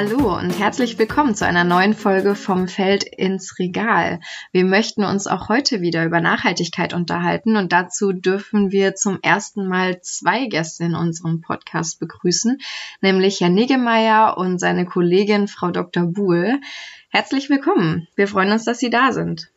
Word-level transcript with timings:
Hallo 0.00 0.38
und 0.38 0.56
herzlich 0.60 0.96
willkommen 0.96 1.34
zu 1.34 1.44
einer 1.44 1.64
neuen 1.64 1.92
Folge 1.92 2.36
vom 2.36 2.68
Feld 2.68 3.02
ins 3.02 3.58
Regal. 3.58 4.20
Wir 4.52 4.64
möchten 4.64 5.02
uns 5.02 5.26
auch 5.26 5.48
heute 5.48 5.80
wieder 5.80 6.04
über 6.04 6.20
Nachhaltigkeit 6.20 6.94
unterhalten 6.94 7.56
und 7.56 7.72
dazu 7.72 8.12
dürfen 8.12 8.70
wir 8.70 8.94
zum 8.94 9.18
ersten 9.22 9.66
Mal 9.66 10.00
zwei 10.00 10.46
Gäste 10.46 10.84
in 10.84 10.94
unserem 10.94 11.40
Podcast 11.40 11.98
begrüßen, 11.98 12.60
nämlich 13.00 13.40
Herr 13.40 13.48
Niggemeier 13.48 14.36
und 14.38 14.60
seine 14.60 14.86
Kollegin 14.86 15.48
Frau 15.48 15.72
Dr. 15.72 16.04
Buhl. 16.04 16.60
Herzlich 17.08 17.50
willkommen. 17.50 18.06
Wir 18.14 18.28
freuen 18.28 18.52
uns, 18.52 18.64
dass 18.64 18.78
Sie 18.78 18.90
da 18.90 19.10
sind. 19.10 19.50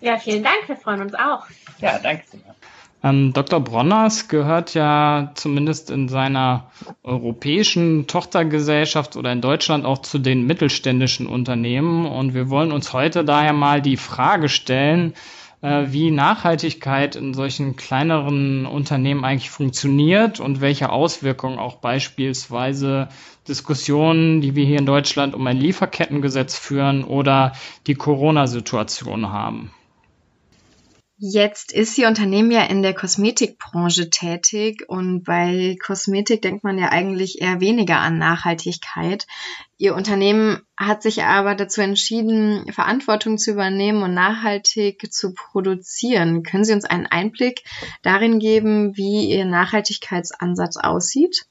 Ja, 0.00 0.16
vielen 0.16 0.44
Dank. 0.44 0.66
Wir 0.66 0.76
freuen 0.76 1.02
uns 1.02 1.12
auch. 1.12 1.44
Ja, 1.78 1.98
danke 1.98 2.24
sehr. 2.26 2.54
Ähm, 3.04 3.32
Dr. 3.32 3.60
Bronners 3.60 4.28
gehört 4.28 4.74
ja 4.74 5.32
zumindest 5.34 5.90
in 5.90 6.08
seiner 6.08 6.70
europäischen 7.02 8.06
Tochtergesellschaft 8.06 9.16
oder 9.16 9.32
in 9.32 9.40
Deutschland 9.40 9.84
auch 9.84 9.98
zu 9.98 10.18
den 10.18 10.46
mittelständischen 10.46 11.26
Unternehmen. 11.26 12.06
Und 12.06 12.34
wir 12.34 12.48
wollen 12.48 12.70
uns 12.70 12.92
heute 12.92 13.24
daher 13.24 13.52
mal 13.52 13.82
die 13.82 13.96
Frage 13.96 14.48
stellen, 14.48 15.14
äh, 15.62 15.86
wie 15.88 16.12
Nachhaltigkeit 16.12 17.16
in 17.16 17.34
solchen 17.34 17.74
kleineren 17.74 18.66
Unternehmen 18.66 19.24
eigentlich 19.24 19.50
funktioniert 19.50 20.38
und 20.38 20.60
welche 20.60 20.90
Auswirkungen 20.90 21.58
auch 21.58 21.76
beispielsweise 21.76 23.08
Diskussionen, 23.48 24.40
die 24.40 24.54
wir 24.54 24.64
hier 24.64 24.78
in 24.78 24.86
Deutschland 24.86 25.34
um 25.34 25.44
ein 25.48 25.56
Lieferkettengesetz 25.56 26.56
führen 26.56 27.02
oder 27.02 27.52
die 27.88 27.94
Corona-Situation 27.96 29.32
haben. 29.32 29.72
Jetzt 31.24 31.70
ist 31.70 31.96
Ihr 31.98 32.08
Unternehmen 32.08 32.50
ja 32.50 32.64
in 32.64 32.82
der 32.82 32.94
Kosmetikbranche 32.94 34.10
tätig 34.10 34.88
und 34.88 35.22
bei 35.22 35.76
Kosmetik 35.80 36.42
denkt 36.42 36.64
man 36.64 36.80
ja 36.80 36.88
eigentlich 36.88 37.40
eher 37.40 37.60
weniger 37.60 37.98
an 37.98 38.18
Nachhaltigkeit. 38.18 39.28
Ihr 39.78 39.94
Unternehmen 39.94 40.62
hat 40.76 41.00
sich 41.04 41.22
aber 41.22 41.54
dazu 41.54 41.80
entschieden, 41.80 42.72
Verantwortung 42.72 43.38
zu 43.38 43.52
übernehmen 43.52 44.02
und 44.02 44.14
nachhaltig 44.14 45.12
zu 45.12 45.32
produzieren. 45.32 46.42
Können 46.42 46.64
Sie 46.64 46.72
uns 46.72 46.86
einen 46.86 47.06
Einblick 47.06 47.62
darin 48.02 48.40
geben, 48.40 48.96
wie 48.96 49.30
Ihr 49.30 49.44
Nachhaltigkeitsansatz 49.44 50.76
aussieht? 50.76 51.46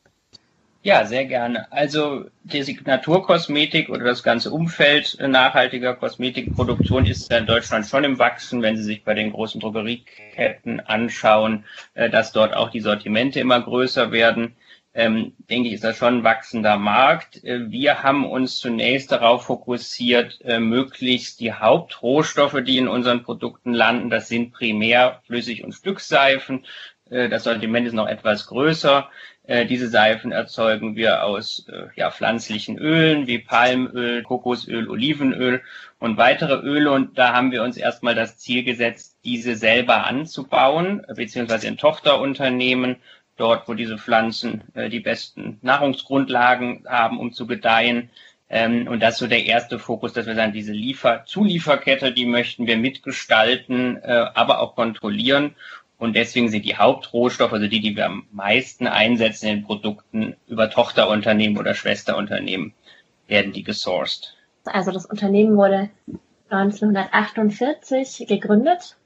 Ja, 0.83 1.05
sehr 1.05 1.25
gerne. 1.25 1.71
Also 1.71 2.25
die 2.43 2.63
Signaturkosmetik 2.63 3.89
oder 3.89 4.03
das 4.03 4.23
ganze 4.23 4.49
Umfeld 4.49 5.15
nachhaltiger 5.19 5.93
Kosmetikproduktion 5.93 7.05
ist 7.05 7.29
ja 7.31 7.37
in 7.37 7.45
Deutschland 7.45 7.85
schon 7.85 8.03
im 8.03 8.17
Wachsen, 8.17 8.63
wenn 8.63 8.77
Sie 8.77 8.83
sich 8.83 9.03
bei 9.03 9.13
den 9.13 9.31
großen 9.31 9.61
Drogerieketten 9.61 10.79
anschauen, 10.79 11.65
äh, 11.93 12.09
dass 12.09 12.31
dort 12.31 12.55
auch 12.55 12.71
die 12.71 12.79
Sortimente 12.79 13.39
immer 13.39 13.61
größer 13.61 14.11
werden. 14.11 14.55
Ähm, 14.95 15.33
denke 15.51 15.69
ich, 15.69 15.75
ist 15.75 15.83
das 15.83 15.97
schon 15.97 16.17
ein 16.17 16.23
wachsender 16.23 16.77
Markt. 16.77 17.43
Äh, 17.43 17.69
wir 17.69 18.01
haben 18.01 18.25
uns 18.25 18.57
zunächst 18.57 19.11
darauf 19.11 19.45
fokussiert, 19.45 20.41
äh, 20.43 20.59
möglichst 20.59 21.41
die 21.41 21.53
Hauptrohstoffe, 21.53 22.57
die 22.65 22.79
in 22.79 22.87
unseren 22.87 23.21
Produkten 23.23 23.73
landen, 23.73 24.09
das 24.09 24.29
sind 24.29 24.51
primär 24.51 25.21
Flüssig- 25.27 25.63
und 25.63 25.73
Stückseifen. 25.73 26.65
Äh, 27.11 27.29
das 27.29 27.43
Sortiment 27.43 27.85
ist 27.85 27.93
noch 27.93 28.07
etwas 28.07 28.47
größer. 28.47 29.09
Äh, 29.43 29.65
diese 29.65 29.89
Seifen 29.89 30.31
erzeugen 30.31 30.95
wir 30.95 31.23
aus 31.23 31.67
äh, 31.67 31.87
ja, 31.95 32.09
pflanzlichen 32.09 32.77
Ölen 32.77 33.27
wie 33.27 33.39
Palmöl, 33.39 34.23
Kokosöl, 34.23 34.89
Olivenöl 34.89 35.61
und 35.99 36.17
weitere 36.17 36.55
Öle. 36.55 36.91
Und 36.91 37.17
da 37.17 37.33
haben 37.33 37.51
wir 37.51 37.63
uns 37.63 37.77
erstmal 37.77 38.15
das 38.15 38.37
Ziel 38.37 38.63
gesetzt, 38.63 39.17
diese 39.25 39.55
selber 39.55 40.05
anzubauen, 40.05 41.05
beziehungsweise 41.15 41.67
in 41.67 41.77
Tochterunternehmen, 41.77 42.97
dort, 43.37 43.67
wo 43.67 43.73
diese 43.73 43.97
Pflanzen 43.97 44.63
die 44.75 44.99
besten 44.99 45.57
Nahrungsgrundlagen 45.61 46.85
haben, 46.87 47.19
um 47.19 47.33
zu 47.33 47.47
gedeihen. 47.47 48.11
Ähm, 48.49 48.87
und 48.87 48.99
das 48.99 49.13
ist 49.13 49.19
so 49.19 49.27
der 49.27 49.45
erste 49.45 49.79
Fokus, 49.79 50.13
dass 50.13 50.27
wir 50.27 50.35
sagen, 50.35 50.53
diese 50.53 50.73
Liefer 50.73 51.23
Zulieferkette, 51.25 52.11
die 52.11 52.25
möchten 52.25 52.67
wir 52.67 52.77
mitgestalten, 52.77 54.03
aber 54.03 54.59
auch 54.59 54.75
kontrollieren. 54.75 55.55
Und 56.01 56.15
deswegen 56.15 56.49
sind 56.49 56.65
die 56.65 56.77
Hauptrohstoffe, 56.77 57.53
also 57.53 57.67
die, 57.67 57.79
die 57.79 57.95
wir 57.95 58.07
am 58.07 58.25
meisten 58.31 58.87
einsetzen 58.87 59.49
in 59.49 59.63
Produkten, 59.63 60.35
über 60.47 60.67
Tochterunternehmen 60.67 61.59
oder 61.59 61.75
Schwesterunternehmen, 61.75 62.73
werden 63.27 63.53
die 63.53 63.61
gesourced. 63.61 64.35
Also 64.65 64.89
das 64.89 65.05
Unternehmen 65.05 65.57
wurde 65.57 65.91
1948 66.49 68.25
gegründet 68.27 68.97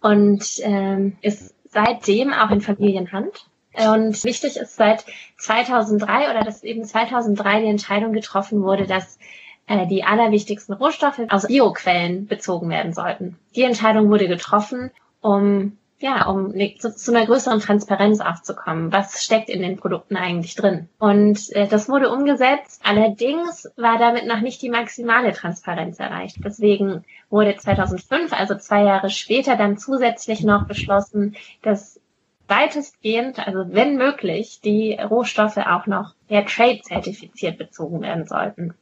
und 0.00 0.42
ähm, 0.62 1.18
ist 1.20 1.54
seitdem 1.66 2.32
auch 2.32 2.50
in 2.50 2.62
Familienhand. 2.62 3.46
Und 3.74 4.24
wichtig 4.24 4.56
ist 4.56 4.74
seit 4.74 5.04
2003 5.36 6.30
oder 6.30 6.40
dass 6.40 6.62
eben 6.64 6.82
2003 6.82 7.60
die 7.60 7.68
Entscheidung 7.68 8.14
getroffen 8.14 8.62
wurde, 8.62 8.86
dass 8.86 9.18
äh, 9.66 9.86
die 9.86 10.02
allerwichtigsten 10.02 10.72
Rohstoffe 10.72 11.20
aus 11.28 11.46
Bioquellen 11.46 12.26
bezogen 12.26 12.70
werden 12.70 12.94
sollten. 12.94 13.38
Die 13.54 13.64
Entscheidung 13.64 14.08
wurde 14.08 14.28
getroffen, 14.28 14.90
um 15.20 15.76
ja, 16.00 16.26
um 16.26 16.54
zu, 16.78 16.94
zu, 16.94 17.14
einer 17.14 17.26
größeren 17.26 17.60
Transparenz 17.60 18.20
aufzukommen. 18.20 18.92
Was 18.92 19.24
steckt 19.24 19.48
in 19.48 19.62
den 19.62 19.76
Produkten 19.76 20.16
eigentlich 20.16 20.54
drin? 20.54 20.88
Und 20.98 21.52
äh, 21.54 21.66
das 21.66 21.88
wurde 21.88 22.10
umgesetzt. 22.10 22.80
Allerdings 22.84 23.68
war 23.76 23.98
damit 23.98 24.26
noch 24.26 24.40
nicht 24.40 24.62
die 24.62 24.70
maximale 24.70 25.32
Transparenz 25.32 25.98
erreicht. 25.98 26.36
Deswegen 26.44 27.04
wurde 27.30 27.56
2005, 27.56 28.32
also 28.32 28.54
zwei 28.54 28.84
Jahre 28.84 29.10
später, 29.10 29.56
dann 29.56 29.76
zusätzlich 29.76 30.44
noch 30.44 30.68
beschlossen, 30.68 31.36
dass 31.62 32.00
weitestgehend, 32.46 33.46
also 33.46 33.64
wenn 33.68 33.96
möglich, 33.96 34.60
die 34.62 34.94
Rohstoffe 34.94 35.58
auch 35.58 35.86
noch 35.86 36.14
Fair 36.28 36.46
Trade 36.46 36.80
zertifiziert 36.82 37.58
bezogen 37.58 38.00
werden 38.02 38.26
sollten. 38.26 38.74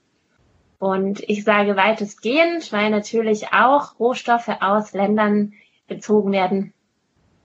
Und 0.78 1.20
ich 1.28 1.44
sage 1.44 1.76
weitestgehend, 1.76 2.70
weil 2.72 2.90
natürlich 2.90 3.52
auch 3.52 3.98
Rohstoffe 3.98 4.50
aus 4.60 4.92
Ländern 4.92 5.54
bezogen 5.88 6.32
werden, 6.32 6.74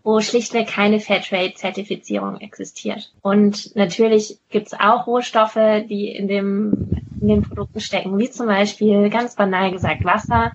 wo 0.04 0.20
schlichtweg 0.22 0.68
keine 0.68 1.00
Fairtrade-Zertifizierung 1.00 2.40
existiert. 2.40 3.12
Und 3.22 3.76
natürlich 3.76 4.40
gibt's 4.50 4.74
auch 4.74 5.08
Rohstoffe, 5.08 5.86
die 5.90 6.08
in, 6.08 6.28
dem, 6.28 6.90
in 7.20 7.28
den 7.28 7.42
Produkten 7.44 7.80
stecken, 7.80 8.18
wie 8.18 8.30
zum 8.30 8.48
Beispiel 8.48 9.10
ganz 9.10 9.36
banal 9.36 9.72
gesagt 9.72 10.04
Wasser, 10.04 10.54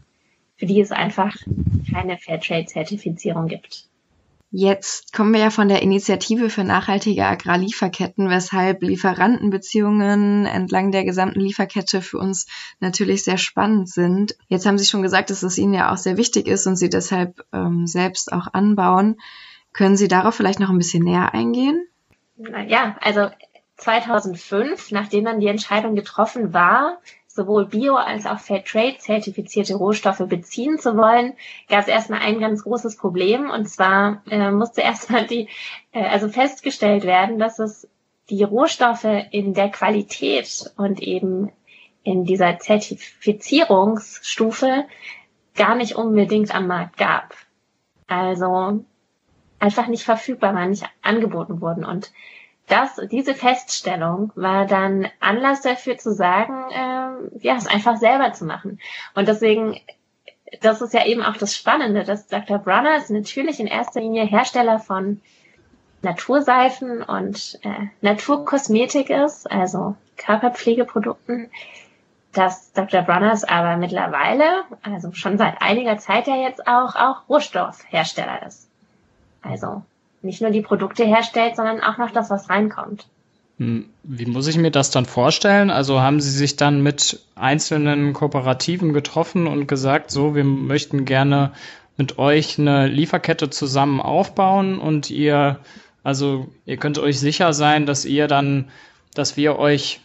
für 0.56 0.66
die 0.66 0.80
es 0.80 0.90
einfach 0.90 1.36
keine 1.92 2.18
Fairtrade-Zertifizierung 2.18 3.46
gibt. 3.46 3.88
Jetzt 4.50 5.12
kommen 5.12 5.32
wir 5.32 5.40
ja 5.40 5.50
von 5.50 5.68
der 5.68 5.82
Initiative 5.82 6.50
für 6.50 6.62
nachhaltige 6.62 7.26
Agrarlieferketten, 7.26 8.30
weshalb 8.30 8.82
Lieferantenbeziehungen 8.82 10.46
entlang 10.46 10.92
der 10.92 11.04
gesamten 11.04 11.40
Lieferkette 11.40 12.00
für 12.00 12.18
uns 12.18 12.46
natürlich 12.78 13.24
sehr 13.24 13.38
spannend 13.38 13.88
sind. 13.88 14.36
Jetzt 14.48 14.64
haben 14.64 14.78
Sie 14.78 14.86
schon 14.86 15.02
gesagt, 15.02 15.30
dass 15.30 15.42
es 15.42 15.58
Ihnen 15.58 15.74
ja 15.74 15.92
auch 15.92 15.96
sehr 15.96 16.16
wichtig 16.16 16.46
ist 16.46 16.66
und 16.66 16.76
Sie 16.76 16.88
deshalb 16.88 17.44
ähm, 17.52 17.86
selbst 17.86 18.32
auch 18.32 18.46
anbauen. 18.52 19.16
Können 19.72 19.96
Sie 19.96 20.08
darauf 20.08 20.34
vielleicht 20.34 20.60
noch 20.60 20.70
ein 20.70 20.78
bisschen 20.78 21.02
näher 21.02 21.34
eingehen? 21.34 21.86
Ja, 22.68 22.96
also 23.00 23.28
2005, 23.78 24.92
nachdem 24.92 25.24
dann 25.24 25.40
die 25.40 25.48
Entscheidung 25.48 25.94
getroffen 25.96 26.54
war, 26.54 26.98
sowohl 27.36 27.66
Bio- 27.66 27.96
als 27.96 28.26
auch 28.26 28.40
Fairtrade-zertifizierte 28.40 29.76
Rohstoffe 29.76 30.26
beziehen 30.26 30.78
zu 30.78 30.96
wollen, 30.96 31.34
gab 31.68 31.82
es 31.82 31.88
erstmal 31.88 32.20
ein 32.20 32.40
ganz 32.40 32.64
großes 32.64 32.96
Problem. 32.96 33.50
Und 33.50 33.68
zwar 33.68 34.22
äh, 34.28 34.50
musste 34.50 34.80
erstmal 34.82 35.26
die, 35.26 35.48
äh, 35.92 36.04
also 36.04 36.28
festgestellt 36.28 37.04
werden, 37.04 37.38
dass 37.38 37.60
es 37.60 37.88
die 38.30 38.42
Rohstoffe 38.42 39.06
in 39.30 39.54
der 39.54 39.70
Qualität 39.70 40.72
und 40.76 41.00
eben 41.00 41.52
in 42.02 42.24
dieser 42.24 42.58
Zertifizierungsstufe 42.58 44.86
gar 45.54 45.76
nicht 45.76 45.94
unbedingt 45.94 46.52
am 46.54 46.66
Markt 46.66 46.96
gab. 46.96 47.34
Also 48.06 48.84
einfach 49.58 49.88
nicht 49.88 50.04
verfügbar 50.04 50.54
waren, 50.54 50.70
nicht 50.70 50.88
angeboten 51.02 51.60
wurden. 51.60 51.84
Und 51.84 52.12
das, 52.66 53.00
diese 53.10 53.34
Feststellung 53.34 54.32
war 54.34 54.66
dann 54.66 55.08
Anlass 55.20 55.60
dafür 55.60 55.98
zu 55.98 56.12
sagen, 56.12 56.54
äh, 56.70 57.38
ja, 57.46 57.56
es 57.56 57.66
einfach 57.66 57.96
selber 57.96 58.32
zu 58.32 58.44
machen. 58.44 58.80
Und 59.14 59.28
deswegen, 59.28 59.80
das 60.60 60.80
ist 60.80 60.92
ja 60.92 61.06
eben 61.06 61.22
auch 61.22 61.36
das 61.36 61.54
Spannende, 61.54 62.02
dass 62.02 62.26
Dr. 62.26 62.58
Brunner 62.58 62.96
ist 62.96 63.10
natürlich 63.10 63.60
in 63.60 63.66
erster 63.66 64.00
Linie 64.00 64.24
Hersteller 64.24 64.80
von 64.80 65.20
Naturseifen 66.02 67.02
und 67.02 67.58
äh, 67.62 67.86
Naturkosmetik 68.00 69.10
ist, 69.10 69.50
also 69.50 69.96
Körperpflegeprodukten, 70.16 71.50
dass 72.32 72.72
Dr. 72.72 73.02
Brunners 73.02 73.44
aber 73.44 73.76
mittlerweile, 73.76 74.64
also 74.82 75.12
schon 75.12 75.38
seit 75.38 75.62
einiger 75.62 75.98
Zeit 75.98 76.26
ja 76.26 76.36
jetzt 76.36 76.66
auch, 76.66 76.96
auch 76.96 77.28
Rohstoffhersteller 77.28 78.44
ist. 78.46 78.68
Also 79.42 79.82
nicht 80.22 80.40
nur 80.40 80.50
die 80.50 80.62
Produkte 80.62 81.04
herstellt, 81.04 81.56
sondern 81.56 81.80
auch 81.80 81.98
noch 81.98 82.10
das, 82.10 82.30
was 82.30 82.50
reinkommt. 82.50 83.06
Hm, 83.58 83.86
wie 84.02 84.26
muss 84.26 84.46
ich 84.46 84.58
mir 84.58 84.70
das 84.70 84.90
dann 84.90 85.06
vorstellen? 85.06 85.70
Also 85.70 86.00
haben 86.00 86.20
Sie 86.20 86.30
sich 86.30 86.56
dann 86.56 86.82
mit 86.82 87.20
einzelnen 87.34 88.12
Kooperativen 88.12 88.92
getroffen 88.92 89.46
und 89.46 89.66
gesagt, 89.66 90.10
so, 90.10 90.34
wir 90.34 90.44
möchten 90.44 91.04
gerne 91.04 91.52
mit 91.96 92.18
euch 92.18 92.58
eine 92.58 92.86
Lieferkette 92.86 93.48
zusammen 93.48 94.00
aufbauen 94.00 94.78
und 94.78 95.10
ihr, 95.10 95.60
also 96.02 96.48
ihr 96.66 96.76
könnt 96.76 96.98
euch 96.98 97.18
sicher 97.18 97.54
sein, 97.54 97.86
dass 97.86 98.04
ihr 98.04 98.26
dann, 98.26 98.68
dass 99.14 99.38
wir 99.38 99.58
euch 99.58 100.00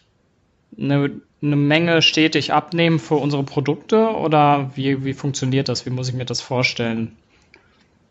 eine 0.77 1.21
eine 1.41 1.55
Menge 1.55 2.01
stetig 2.01 2.53
abnehmen 2.53 2.99
für 2.99 3.15
unsere 3.15 3.43
Produkte 3.43 4.09
oder 4.09 4.71
wie, 4.75 5.03
wie 5.03 5.13
funktioniert 5.13 5.69
das? 5.69 5.85
Wie 5.85 5.89
muss 5.89 6.09
ich 6.09 6.13
mir 6.13 6.25
das 6.25 6.41
vorstellen? 6.41 7.17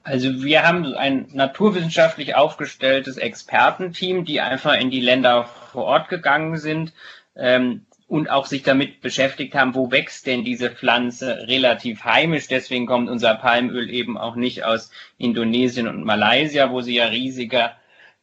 Also 0.03 0.43
wir 0.43 0.67
haben 0.67 0.95
ein 0.95 1.29
naturwissenschaftlich 1.33 2.35
aufgestelltes 2.35 3.19
Expertenteam, 3.19 4.25
die 4.25 4.41
einfach 4.41 4.75
in 4.79 4.91
die 4.91 5.01
Länder 5.01 5.45
vor 5.45 5.85
Ort 5.85 6.09
gegangen 6.09 6.57
sind 6.57 6.93
ähm, 7.37 7.85
und 8.09 8.31
auch 8.31 8.47
sich 8.47 8.63
damit 8.63 9.03
beschäftigt 9.03 9.55
haben, 9.55 9.75
wo 9.75 9.91
wächst 9.91 10.27
denn 10.27 10.43
diese 10.43 10.71
Pflanze 10.71 11.47
relativ 11.47 12.05
heimisch. 12.05 12.49
Deswegen 12.49 12.87
kommt 12.87 13.11
unser 13.11 13.35
Palmöl 13.35 13.91
eben 13.91 14.17
auch 14.17 14.37
nicht 14.37 14.65
aus 14.65 14.91
Indonesien 15.19 15.87
und 15.87 16.05
Malaysia, 16.05 16.71
wo 16.71 16.81
sie 16.81 16.97
ja 16.97 17.07
riesige 17.07 17.71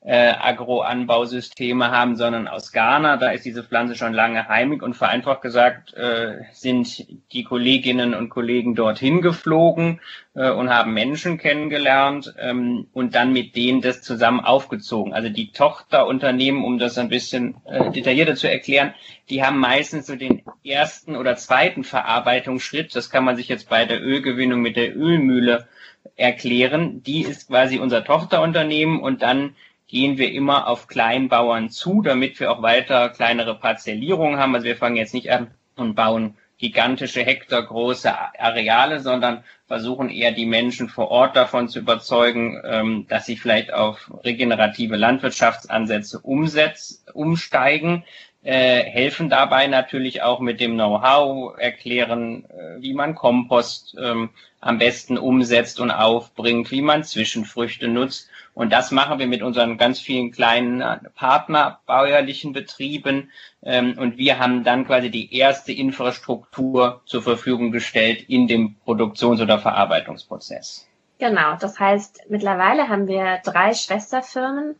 äh, 0.07 0.33
Agroanbausysteme 0.39 1.91
haben, 1.91 2.15
sondern 2.15 2.47
aus 2.47 2.71
Ghana. 2.71 3.17
Da 3.17 3.31
ist 3.31 3.43
diese 3.43 3.61
Pflanze 3.61 3.95
schon 3.95 4.13
lange 4.13 4.47
heimig 4.47 4.81
und 4.81 4.93
vereinfacht 4.93 5.41
gesagt 5.41 5.93
äh, 5.95 6.43
sind 6.53 7.05
die 7.33 7.43
Kolleginnen 7.43 8.13
und 8.13 8.29
Kollegen 8.29 8.73
dorthin 8.73 9.21
geflogen 9.21 9.99
äh, 10.33 10.49
und 10.49 10.69
haben 10.69 10.93
Menschen 10.93 11.37
kennengelernt 11.37 12.33
ähm, 12.39 12.87
und 12.93 13.15
dann 13.15 13.33
mit 13.33 13.57
denen 13.57 13.81
das 13.81 14.01
zusammen 14.01 14.39
aufgezogen. 14.39 15.13
Also 15.13 15.27
die 15.27 15.51
Tochterunternehmen, 15.51 16.63
um 16.63 16.79
das 16.79 16.97
ein 16.97 17.09
bisschen 17.09 17.55
äh, 17.65 17.91
detaillierter 17.91 18.35
zu 18.35 18.49
erklären, 18.49 18.93
die 19.29 19.43
haben 19.43 19.59
meistens 19.59 20.07
so 20.07 20.15
den 20.15 20.41
ersten 20.63 21.17
oder 21.17 21.35
zweiten 21.35 21.83
Verarbeitungsschritt. 21.83 22.95
Das 22.95 23.09
kann 23.09 23.25
man 23.25 23.35
sich 23.35 23.49
jetzt 23.49 23.67
bei 23.67 23.83
der 23.83 24.01
Ölgewinnung 24.01 24.61
mit 24.61 24.77
der 24.77 24.95
Ölmühle 24.95 25.67
erklären. 26.15 27.03
Die 27.03 27.23
ist 27.23 27.49
quasi 27.49 27.77
unser 27.77 28.05
Tochterunternehmen 28.05 29.01
und 29.01 29.21
dann 29.21 29.55
gehen 29.87 30.17
wir 30.17 30.31
immer 30.31 30.67
auf 30.67 30.87
Kleinbauern 30.87 31.69
zu, 31.69 32.01
damit 32.01 32.39
wir 32.39 32.51
auch 32.51 32.61
weiter 32.61 33.09
kleinere 33.09 33.55
Parzellierungen 33.55 34.39
haben. 34.39 34.53
Also 34.53 34.65
wir 34.65 34.75
fangen 34.75 34.97
jetzt 34.97 35.13
nicht 35.13 35.31
an 35.31 35.51
und 35.75 35.95
bauen 35.95 36.35
gigantische 36.57 37.23
Hektar 37.23 37.63
große 37.63 38.11
Areale, 38.39 38.99
sondern 38.99 39.43
versuchen 39.67 40.09
eher 40.09 40.31
die 40.31 40.45
Menschen 40.45 40.89
vor 40.89 41.11
Ort 41.11 41.35
davon 41.35 41.69
zu 41.69 41.79
überzeugen, 41.79 42.61
ähm, 42.65 43.05
dass 43.07 43.25
sie 43.25 43.37
vielleicht 43.37 43.73
auf 43.73 44.11
regenerative 44.23 44.95
Landwirtschaftsansätze 44.95 46.19
umsetz, 46.19 47.03
umsteigen, 47.13 48.03
äh, 48.43 48.83
helfen 48.83 49.29
dabei 49.29 49.67
natürlich 49.67 50.23
auch 50.23 50.39
mit 50.39 50.59
dem 50.59 50.73
Know-how, 50.73 51.57
erklären, 51.59 52.45
äh, 52.45 52.81
wie 52.81 52.93
man 52.93 53.13
Kompost 53.13 53.95
ähm, 54.01 54.29
am 54.59 54.79
besten 54.79 55.17
umsetzt 55.17 55.79
und 55.79 55.91
aufbringt, 55.91 56.71
wie 56.71 56.81
man 56.81 57.03
Zwischenfrüchte 57.03 57.87
nutzt 57.87 58.29
und 58.57 58.73
das 58.73 58.89
machen 58.89 59.19
wir 59.19 59.27
mit 59.27 59.43
unseren 59.43 59.77
ganz 59.77 59.99
vielen 59.99 60.31
kleinen 60.31 60.81
äh, 60.81 60.97
partnerbäuerlichen 61.13 62.53
Betrieben. 62.53 63.29
Ähm, 63.61 63.95
und 63.99 64.17
wir 64.17 64.39
haben 64.39 64.63
dann 64.63 64.87
quasi 64.87 65.11
die 65.11 65.31
erste 65.31 65.71
Infrastruktur 65.71 67.01
zur 67.05 67.21
Verfügung 67.21 67.71
gestellt 67.71 68.27
in 68.27 68.47
dem 68.47 68.73
Produktions- 68.83 69.41
oder 69.41 69.59
Verarbeitungsprozess. 69.59 70.87
Genau, 71.19 71.55
das 71.59 71.79
heißt, 71.79 72.21
mittlerweile 72.29 72.89
haben 72.89 73.07
wir 73.07 73.41
drei 73.43 73.75
Schwesterfirmen 73.75 74.75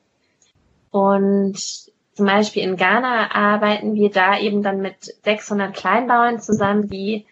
und 0.89 1.59
zum 1.59 2.25
Beispiel 2.25 2.63
in 2.63 2.77
Ghana 2.77 3.29
arbeiten 3.31 3.94
wir 3.94 4.09
da 4.09 4.39
eben 4.39 4.63
dann 4.63 4.81
mit 4.81 5.03
600 5.24 5.75
Kleinbauern 5.75 6.39
zusammen, 6.39 6.89
die 6.89 7.27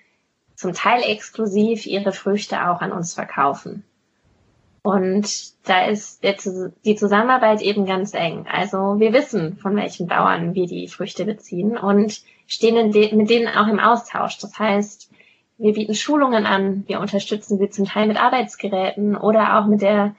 zum 0.54 0.74
Teil 0.74 1.02
exklusiv 1.02 1.88
ihre 1.88 2.12
Früchte 2.12 2.70
auch 2.70 2.82
an 2.82 2.92
uns 2.92 3.16
verkaufen. 3.16 3.84
Und 4.86 5.68
da 5.68 5.88
ist 5.88 6.24
die 6.24 6.96
Zusammenarbeit 6.96 7.64
eben 7.64 7.88
ganz 7.88 8.14
eng. 8.14 8.46
Also 8.48 9.00
wir 9.00 9.14
wissen, 9.14 9.58
von 9.58 9.76
welchen 9.76 10.06
Bauern 10.06 10.54
wir 10.54 10.68
die 10.68 10.88
Früchte 10.88 11.26
beziehen 11.26 11.76
und 11.76 12.22
stehen 12.46 12.92
mit 12.92 13.30
denen 13.32 13.48
auch 13.48 13.66
im 13.68 13.80
Austausch. 13.80 14.38
Das 14.38 14.60
heißt, 14.60 15.10
wir 15.58 15.74
bieten 15.74 15.96
Schulungen 15.96 16.46
an, 16.46 16.84
wir 16.86 17.00
unterstützen 17.00 17.58
sie 17.58 17.72
zum 17.72 17.86
Teil 17.86 18.06
mit 18.06 18.22
Arbeitsgeräten 18.22 19.18
oder 19.18 19.58
auch 19.58 19.66
mit 19.66 19.82
der 19.82 20.14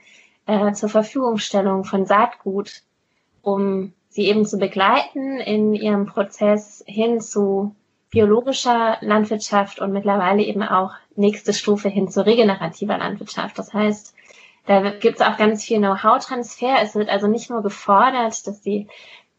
äh, 0.46 0.72
zur 0.72 0.88
Verfügungstellung 0.88 1.84
von 1.84 2.04
Saatgut, 2.04 2.82
um 3.42 3.92
sie 4.08 4.26
eben 4.26 4.46
zu 4.46 4.58
begleiten 4.58 5.38
in 5.38 5.74
ihrem 5.74 6.06
Prozess 6.06 6.82
hin 6.88 7.20
zu 7.20 7.76
biologischer 8.10 8.96
Landwirtschaft 9.00 9.78
und 9.78 9.92
mittlerweile 9.92 10.42
eben 10.42 10.64
auch 10.64 10.90
nächste 11.14 11.52
Stufe 11.52 11.88
hin 11.88 12.08
zu 12.08 12.26
regenerativer 12.26 12.98
Landwirtschaft. 12.98 13.56
Das 13.60 13.72
heißt, 13.72 14.15
da 14.66 14.90
gibt 14.90 15.20
es 15.20 15.26
auch 15.26 15.36
ganz 15.36 15.64
viel 15.64 15.78
Know-how-Transfer. 15.78 16.76
Es 16.82 16.94
wird 16.94 17.08
also 17.08 17.28
nicht 17.28 17.50
nur 17.50 17.62
gefordert, 17.62 18.46
dass 18.46 18.60
die 18.60 18.88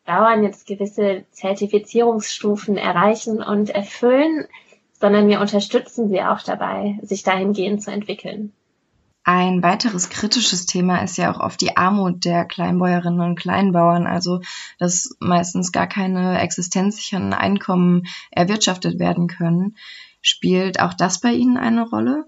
Bauern 0.06 0.44
jetzt 0.44 0.66
gewisse 0.66 1.26
Zertifizierungsstufen 1.32 2.78
erreichen 2.78 3.44
und 3.44 3.70
erfüllen, 3.70 4.48
sondern 4.94 5.28
wir 5.28 5.42
unterstützen 5.42 6.10
sie 6.10 6.22
auch 6.22 6.42
dabei, 6.42 6.98
sich 7.02 7.24
dahingehend 7.24 7.84
zu 7.84 7.92
entwickeln. 7.92 8.54
Ein 9.30 9.62
weiteres 9.62 10.10
kritisches 10.10 10.66
Thema 10.66 11.04
ist 11.04 11.18
ja 11.18 11.30
auch 11.30 11.42
oft 11.42 11.60
die 11.60 11.76
Armut 11.76 12.24
der 12.24 12.46
Kleinbäuerinnen 12.46 13.20
und 13.20 13.38
Kleinbauern, 13.38 14.08
also 14.08 14.40
dass 14.80 15.18
meistens 15.20 15.74
gar 15.74 15.88
keine 15.88 16.40
existenzsicheren 16.40 17.34
Einkommen 17.34 18.04
erwirtschaftet 18.32 19.00
werden 19.00 19.28
können. 19.28 19.76
Spielt 20.22 20.80
auch 20.80 20.94
das 20.94 21.20
bei 21.20 21.34
Ihnen 21.34 21.58
eine 21.58 21.90
Rolle? 21.90 22.24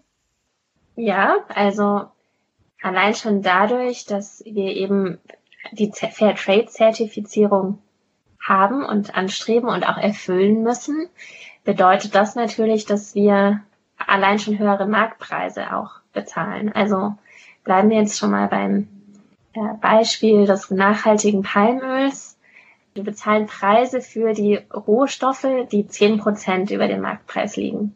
Ja, 0.97 1.37
also 1.55 2.07
Allein 2.81 3.13
schon 3.13 3.41
dadurch, 3.41 4.05
dass 4.05 4.43
wir 4.45 4.73
eben 4.75 5.19
die 5.71 5.91
Fair 5.91 6.35
Trade 6.35 6.67
Zertifizierung 6.67 7.79
haben 8.39 8.85
und 8.85 9.15
anstreben 9.15 9.67
und 9.69 9.87
auch 9.87 9.97
erfüllen 9.97 10.63
müssen, 10.63 11.09
bedeutet 11.65 12.15
das 12.15 12.35
natürlich, 12.35 12.85
dass 12.85 13.15
wir 13.15 13.61
allein 13.97 14.39
schon 14.39 14.57
höhere 14.57 14.87
Marktpreise 14.87 15.75
auch 15.75 15.91
bezahlen. 16.13 16.71
Also 16.71 17.15
bleiben 17.65 17.89
wir 17.89 17.97
jetzt 17.97 18.17
schon 18.17 18.31
mal 18.31 18.47
beim 18.47 18.87
äh, 19.53 19.73
Beispiel 19.81 20.45
des 20.45 20.71
nachhaltigen 20.71 21.43
Palmöls. 21.43 22.37
Wir 22.93 23.03
bezahlen 23.03 23.47
Preise 23.47 24.01
für 24.01 24.33
die 24.33 24.55
Rohstoffe, 24.55 25.47
die 25.71 25.87
zehn 25.87 26.17
Prozent 26.17 26.71
über 26.71 26.87
dem 26.87 27.01
Marktpreis 27.01 27.57
liegen 27.57 27.93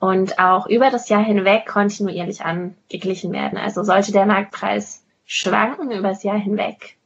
und 0.00 0.38
auch 0.38 0.66
über 0.66 0.90
das 0.90 1.08
Jahr 1.08 1.22
hinweg 1.22 1.66
kontinuierlich 1.66 2.44
angeglichen 2.44 3.32
werden. 3.32 3.58
Also 3.58 3.82
sollte 3.82 4.12
der 4.12 4.26
Marktpreis 4.26 5.04
schwanken 5.26 5.90
über 5.90 6.08
das 6.08 6.22
Jahr 6.22 6.38
hinweg, 6.38 6.96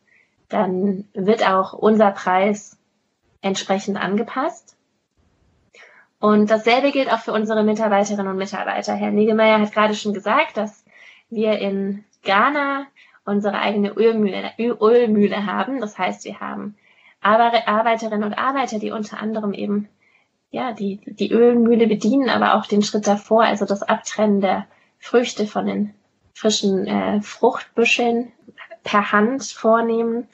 dann 0.49 1.09
wird 1.15 1.49
auch 1.49 1.73
unser 1.73 2.11
Preis 2.11 2.79
entsprechend 3.41 3.97
angepasst. 3.97 4.77
Und 6.21 6.51
dasselbe 6.51 6.93
gilt 6.93 7.13
auch 7.13 7.19
für 7.19 7.33
unsere 7.33 7.65
Mitarbeiterinnen 7.65 8.29
und 8.29 8.37
Mitarbeiter. 8.37 8.95
Herr 8.95 9.11
Niggemeier 9.11 9.61
hat 9.61 9.73
gerade 9.73 9.95
schon 9.95 10.15
gesagt, 10.15 10.57
dass 10.57 10.85
wir 11.31 11.59
in 11.59 12.05
Ghana 12.23 12.87
unsere 13.25 13.59
eigene 13.59 13.91
Ölmühle, 13.91 14.53
Ölmühle 14.59 15.47
haben. 15.47 15.81
Das 15.81 15.99
heißt, 15.99 16.25
wir 16.25 16.39
haben 16.39 16.77
Arbeiterinnen 17.21 18.25
und 18.25 18.35
Arbeiter, 18.35 18.79
die 18.79 18.93
unter 18.93 19.19
anderem 19.21 19.53
eben 19.53 19.89
ja, 20.53 20.73
die, 20.73 21.01
die 21.07 21.33
Ölmühle 21.33 21.89
bedienen, 21.89 22.29
aber 22.29 22.55
auch 22.55 22.67
den 22.67 22.83
Schritt 22.83 23.07
davor, 23.07 23.43
also 23.43 23.65
das 23.65 23.83
Abtrennen 23.83 24.43
der 24.43 24.67
Früchte 24.99 25.47
von 25.47 25.67
den 25.67 25.95
frischen 26.35 26.87
äh, 26.87 27.23
Fruchtbüscheln 27.23 28.33
per 28.85 29.13
Hand 29.13 29.45
vornehmen. 29.45 30.29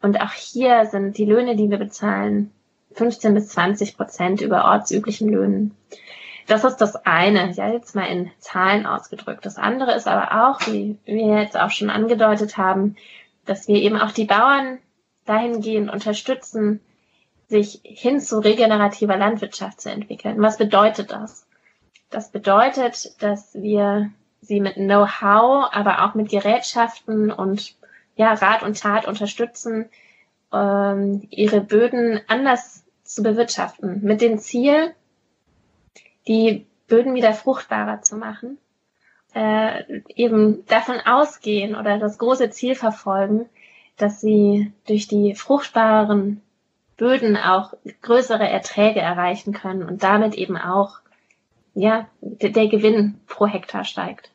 Und 0.00 0.20
auch 0.20 0.32
hier 0.32 0.86
sind 0.86 1.18
die 1.18 1.26
Löhne, 1.26 1.54
die 1.54 1.70
wir 1.70 1.76
bezahlen, 1.76 2.50
15 2.92 3.34
bis 3.34 3.48
20 3.48 3.96
Prozent 3.96 4.40
über 4.40 4.64
ortsüblichen 4.64 5.28
Löhnen. 5.28 5.76
Das 6.46 6.64
ist 6.64 6.78
das 6.78 6.96
eine, 7.04 7.52
ja, 7.52 7.70
jetzt 7.70 7.94
mal 7.94 8.06
in 8.06 8.30
Zahlen 8.38 8.86
ausgedrückt. 8.86 9.44
Das 9.44 9.58
andere 9.58 9.94
ist 9.94 10.08
aber 10.08 10.48
auch, 10.48 10.66
wie 10.66 10.96
wir 11.04 11.42
jetzt 11.42 11.58
auch 11.58 11.70
schon 11.70 11.90
angedeutet 11.90 12.56
haben, 12.56 12.96
dass 13.44 13.68
wir 13.68 13.76
eben 13.76 14.00
auch 14.00 14.12
die 14.12 14.24
Bauern 14.24 14.78
dahingehend 15.26 15.92
unterstützen, 15.92 16.80
sich 17.48 17.80
hin 17.82 18.20
zu 18.20 18.38
regenerativer 18.38 19.16
Landwirtschaft 19.16 19.80
zu 19.80 19.90
entwickeln. 19.90 20.40
Was 20.40 20.58
bedeutet 20.58 21.10
das? 21.10 21.46
Das 22.10 22.30
bedeutet, 22.30 23.22
dass 23.22 23.54
wir 23.54 24.10
sie 24.40 24.60
mit 24.60 24.74
Know-how, 24.74 25.68
aber 25.72 26.04
auch 26.04 26.14
mit 26.14 26.28
Gerätschaften 26.30 27.32
und 27.32 27.74
ja, 28.16 28.32
Rat 28.34 28.62
und 28.62 28.80
Tat 28.80 29.06
unterstützen, 29.06 29.88
ähm, 30.52 31.26
ihre 31.30 31.60
Böden 31.60 32.20
anders 32.28 32.84
zu 33.04 33.22
bewirtschaften, 33.22 34.02
mit 34.02 34.20
dem 34.20 34.38
Ziel, 34.38 34.94
die 36.26 36.66
Böden 36.86 37.14
wieder 37.14 37.32
fruchtbarer 37.32 38.02
zu 38.02 38.16
machen, 38.16 38.58
äh, 39.34 40.02
eben 40.08 40.66
davon 40.66 41.00
ausgehen 41.00 41.74
oder 41.76 41.98
das 41.98 42.18
große 42.18 42.50
Ziel 42.50 42.74
verfolgen, 42.74 43.48
dass 43.96 44.20
sie 44.20 44.72
durch 44.86 45.08
die 45.08 45.34
fruchtbaren 45.34 46.42
Böden 46.98 47.36
auch 47.36 47.72
größere 48.02 48.46
Erträge 48.46 49.00
erreichen 49.00 49.54
können 49.54 49.82
und 49.82 50.02
damit 50.02 50.34
eben 50.34 50.58
auch 50.58 50.98
ja, 51.74 52.08
der 52.20 52.66
Gewinn 52.66 53.20
pro 53.26 53.46
Hektar 53.46 53.84
steigt. 53.84 54.30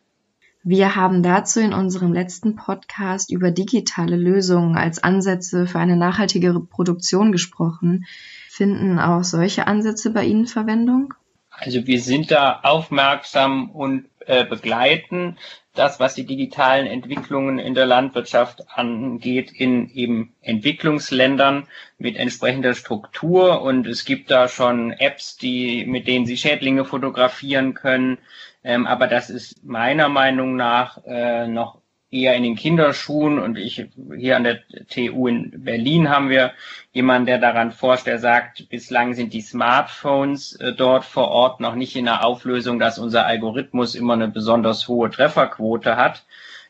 Wir 0.64 0.96
haben 0.96 1.24
dazu 1.24 1.60
in 1.60 1.74
unserem 1.74 2.14
letzten 2.14 2.56
Podcast 2.56 3.30
über 3.32 3.52
digitale 3.52 4.16
Lösungen 4.16 4.78
als 4.78 5.04
Ansätze 5.04 5.68
für 5.68 5.78
eine 5.78 5.98
nachhaltigere 5.98 6.62
Produktion 6.62 7.34
gesprochen. 7.34 8.06
Finden 8.48 8.98
auch 8.98 9.26
solche 9.26 9.68
Ansätze 9.68 10.12
bei 10.12 10.24
Ihnen 10.24 10.48
Verwendung? 10.48 11.14
Also 11.50 11.86
wir 11.86 12.00
sind 12.00 12.32
da 12.32 12.62
aufmerksam 12.64 13.72
und 13.72 14.06
äh, 14.26 14.46
begleiten 14.46 15.38
das, 15.74 16.00
was 16.00 16.14
die 16.14 16.26
digitalen 16.26 16.86
Entwicklungen 16.88 17.58
in 17.60 17.74
der 17.74 17.86
Landwirtschaft 17.86 18.64
angeht, 18.70 19.52
in 19.52 19.90
eben 19.90 20.34
Entwicklungsländern 20.42 21.68
mit 21.98 22.16
entsprechender 22.16 22.76
Struktur. 22.76 23.62
Und 23.62 23.88
es 23.88 24.06
gibt 24.06 24.30
da 24.30 24.48
schon 24.48 24.92
Apps, 24.92 25.38
die, 25.38 25.86
mit 25.86 26.08
denen 26.08 26.26
Sie 26.26 26.38
Schädlinge 26.38 26.86
fotografieren 26.86 27.74
können. 27.74 28.20
Ähm, 28.64 28.86
aber 28.86 29.08
das 29.08 29.30
ist 29.30 29.64
meiner 29.64 30.10
Meinung 30.10 30.56
nach 30.56 31.00
äh, 31.06 31.48
noch 31.48 31.83
eher 32.14 32.36
in 32.36 32.44
den 32.44 32.56
Kinderschuhen 32.56 33.40
und 33.40 33.58
ich 33.58 33.88
hier 34.16 34.38
an 34.38 34.44
der 34.44 34.60
TU 34.88 35.28
in 35.28 35.64
Berlin 35.64 36.10
haben 36.10 36.30
wir 36.30 36.54
jemanden, 36.92 37.26
der 37.26 37.40
daran 37.40 37.72
forscht, 37.72 38.06
der 38.06 38.20
sagt, 38.20 38.70
bislang 38.70 39.16
sind 39.16 39.34
die 39.34 39.42
Smartphones 39.42 40.56
äh, 40.58 40.74
dort 40.74 41.06
vor 41.06 41.30
Ort 41.30 41.60
noch 41.60 41.76
nicht 41.76 41.96
in 41.96 42.06
der 42.06 42.24
Auflösung, 42.24 42.78
dass 42.80 43.00
unser 43.00 43.26
Algorithmus 43.26 43.96
immer 43.96 44.14
eine 44.14 44.28
besonders 44.28 44.88
hohe 44.88 45.10
Trefferquote 45.10 45.98
hat. 45.98 46.24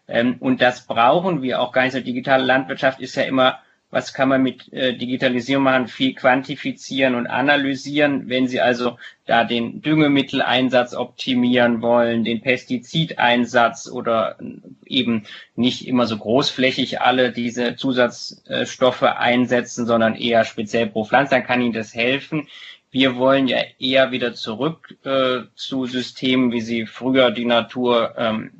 Ähm, 0.07 0.37
und 0.39 0.61
das 0.61 0.85
brauchen 0.85 1.41
wir 1.41 1.59
auch 1.59 1.73
gar 1.73 1.83
nicht. 1.83 1.93
So 1.93 1.99
digitale 1.99 2.43
Landwirtschaft 2.43 3.01
ist 3.01 3.15
ja 3.15 3.23
immer 3.23 3.59
was 3.93 4.13
kann 4.13 4.27
man 4.27 4.41
mit 4.41 4.73
äh, 4.73 4.97
Digitalisierung 4.97 5.63
machen, 5.63 5.87
viel 5.87 6.15
quantifizieren 6.15 7.13
und 7.13 7.27
analysieren. 7.27 8.27
Wenn 8.27 8.47
Sie 8.47 8.59
also 8.59 8.97
da 9.25 9.43
den 9.43 9.81
Düngemitteleinsatz 9.81 10.95
optimieren 10.95 11.81
wollen, 11.83 12.23
den 12.23 12.41
Pestizideinsatz 12.41 13.87
oder 13.87 14.37
eben 14.85 15.25
nicht 15.55 15.87
immer 15.87 16.07
so 16.07 16.17
großflächig 16.17 17.01
alle 17.01 17.31
diese 17.31 17.75
Zusatzstoffe 17.75 19.03
einsetzen, 19.03 19.85
sondern 19.85 20.15
eher 20.15 20.43
speziell 20.43 20.87
pro 20.87 21.05
Pflanze, 21.05 21.35
dann 21.35 21.45
kann 21.45 21.61
Ihnen 21.61 21.73
das 21.73 21.93
helfen. 21.93 22.47
Wir 22.89 23.15
wollen 23.15 23.47
ja 23.47 23.59
eher 23.79 24.11
wieder 24.11 24.33
zurück 24.33 24.97
äh, 25.03 25.41
zu 25.55 25.85
Systemen, 25.85 26.51
wie 26.51 26.61
sie 26.61 26.85
früher 26.85 27.31
die 27.31 27.45
Natur 27.45 28.13
ähm, 28.17 28.51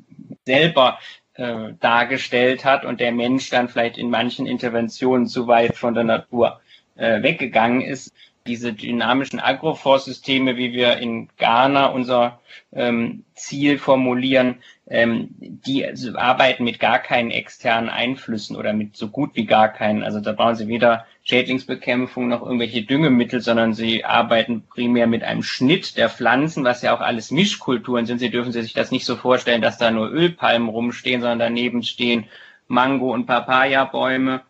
selber 0.44 0.98
äh, 1.34 1.72
dargestellt 1.80 2.64
hat 2.64 2.84
und 2.84 3.00
der 3.00 3.12
Mensch 3.12 3.50
dann 3.50 3.68
vielleicht 3.68 3.98
in 3.98 4.10
manchen 4.10 4.46
Interventionen 4.46 5.26
zu 5.26 5.46
weit 5.46 5.76
von 5.76 5.94
der 5.94 6.04
Natur 6.04 6.60
äh, 6.96 7.22
weggegangen 7.22 7.80
ist. 7.80 8.12
Diese 8.46 8.74
dynamischen 8.74 9.40
Agroforstsysteme, 9.40 10.56
wie 10.56 10.72
wir 10.72 10.98
in 10.98 11.28
Ghana 11.38 11.86
unser 11.86 12.40
ähm, 12.72 13.24
Ziel 13.34 13.78
formulieren, 13.78 14.56
ähm, 14.86 15.28
die 15.38 15.84
also 15.86 16.16
arbeiten 16.16 16.64
mit 16.64 16.78
gar 16.78 16.98
keinen 16.98 17.30
externen 17.30 17.88
Einflüssen 17.88 18.56
oder 18.56 18.72
mit 18.74 18.96
so 18.96 19.08
gut 19.08 19.30
wie 19.34 19.46
gar 19.46 19.68
keinen. 19.68 20.02
Also 20.02 20.20
da 20.20 20.32
brauchen 20.32 20.56
sie 20.56 20.68
weder 20.68 21.06
Schädlingsbekämpfung 21.22 22.28
noch 22.28 22.42
irgendwelche 22.42 22.82
Düngemittel, 22.82 23.40
sondern 23.40 23.72
sie 23.72 24.04
arbeiten 24.04 24.62
primär 24.68 25.06
mit 25.06 25.22
einem 25.22 25.42
Schnitt 25.42 25.96
der 25.96 26.10
Pflanzen, 26.10 26.64
was 26.64 26.82
ja 26.82 26.94
auch 26.94 27.00
alles 27.00 27.30
Mischkulturen 27.30 28.04
sind. 28.04 28.18
Sie 28.18 28.30
dürfen 28.30 28.52
sich 28.52 28.74
das 28.74 28.90
nicht 28.90 29.06
so 29.06 29.16
vorstellen, 29.16 29.62
dass 29.62 29.78
da 29.78 29.90
nur 29.90 30.10
Ölpalmen 30.10 30.68
rumstehen, 30.68 31.22
sondern 31.22 31.38
daneben 31.38 31.82
stehen 31.82 32.26
Mango- 32.68 33.12
und 33.12 33.26
Papaya-Bäume. 33.26 34.42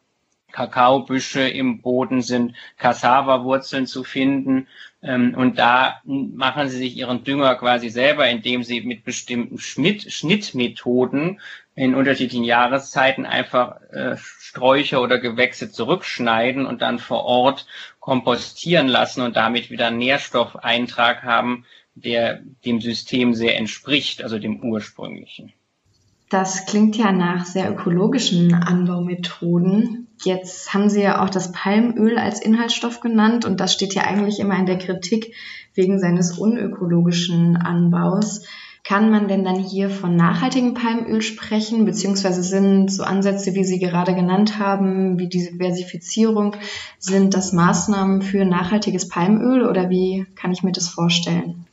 Kakaobüsche 0.51 1.49
im 1.49 1.81
Boden 1.83 2.23
sind, 2.23 2.55
Cassava-Wurzeln 2.79 3.87
zu 3.87 4.05
finden 4.05 4.69
und 5.07 5.59
da 5.59 6.01
machen 6.05 6.69
sie 6.69 6.79
sich 6.79 6.97
ihren 6.97 7.25
Dünger 7.25 7.57
quasi 7.57 7.91
selber, 7.91 8.27
indem 8.29 8.63
sie 8.63 8.81
mit 8.81 9.05
bestimmten 9.05 9.59
Schnitt, 9.59 10.11
Schnittmethoden 10.11 11.41
in 11.75 11.95
unterschiedlichen 11.95 12.45
Jahreszeiten 12.45 13.27
einfach 13.27 13.81
äh, 13.91 14.17
Sträucher 14.17 15.03
oder 15.03 15.19
Gewächse 15.19 15.71
zurückschneiden 15.71 16.65
und 16.65 16.81
dann 16.81 16.99
vor 16.99 17.25
Ort 17.25 17.67
kompostieren 18.01 18.89
lassen 18.89 19.23
und 19.23 19.37
damit 19.37 19.71
wieder 19.71 19.89
einen 19.89 19.99
Nährstoffeintrag 19.99 21.23
haben, 21.23 21.67
der 21.95 22.41
dem 22.65 22.81
System 22.81 23.35
sehr 23.35 23.57
entspricht, 23.59 24.23
also 24.23 24.39
dem 24.39 24.61
ursprünglichen. 24.61 25.53
Das 26.31 26.67
klingt 26.67 26.97
ja 26.97 27.13
nach 27.13 27.45
sehr 27.45 27.71
ökologischen 27.71 28.55
Anbaumethoden. 28.55 30.04
Jetzt 30.25 30.73
haben 30.73 30.89
Sie 30.89 31.03
ja 31.03 31.23
auch 31.23 31.31
das 31.31 31.53
Palmöl 31.53 32.19
als 32.19 32.41
Inhaltsstoff 32.41 33.01
genannt 33.01 33.45
und 33.45 33.61
das 33.61 33.73
steht 33.73 33.95
ja 33.95 34.03
eigentlich 34.03 34.41
immer 34.41 34.59
in 34.59 34.67
der 34.67 34.79
Kritik 34.79 35.35
wegen 35.75 35.99
seines 35.99 36.39
unökologischen 36.39 37.57
Anbaus. 37.57 38.45
Kann 38.85 39.11
man 39.11 39.29
denn 39.29 39.45
dann 39.45 39.59
hier 39.59 39.89
von 39.89 40.15
nachhaltigem 40.15 40.75
Palmöl 40.75 41.23
sprechen, 41.23 41.87
beziehungsweise 41.87 42.43
sind 42.43 42.93
so 42.93 43.03
Ansätze, 43.03 43.55
wie 43.55 43.65
Sie 43.65 43.79
gerade 43.79 44.15
genannt 44.15 44.59
haben, 44.59 45.19
wie 45.19 45.29
die 45.29 45.49
Diversifizierung, 45.49 46.57
sind 46.99 47.33
das 47.33 47.53
Maßnahmen 47.53 48.21
für 48.21 48.45
nachhaltiges 48.45 49.09
Palmöl 49.09 49.67
oder 49.67 49.89
wie 49.89 50.27
kann 50.37 50.53
ich 50.53 50.63
mir 50.63 50.73
das 50.73 50.89
vorstellen? 50.89 51.67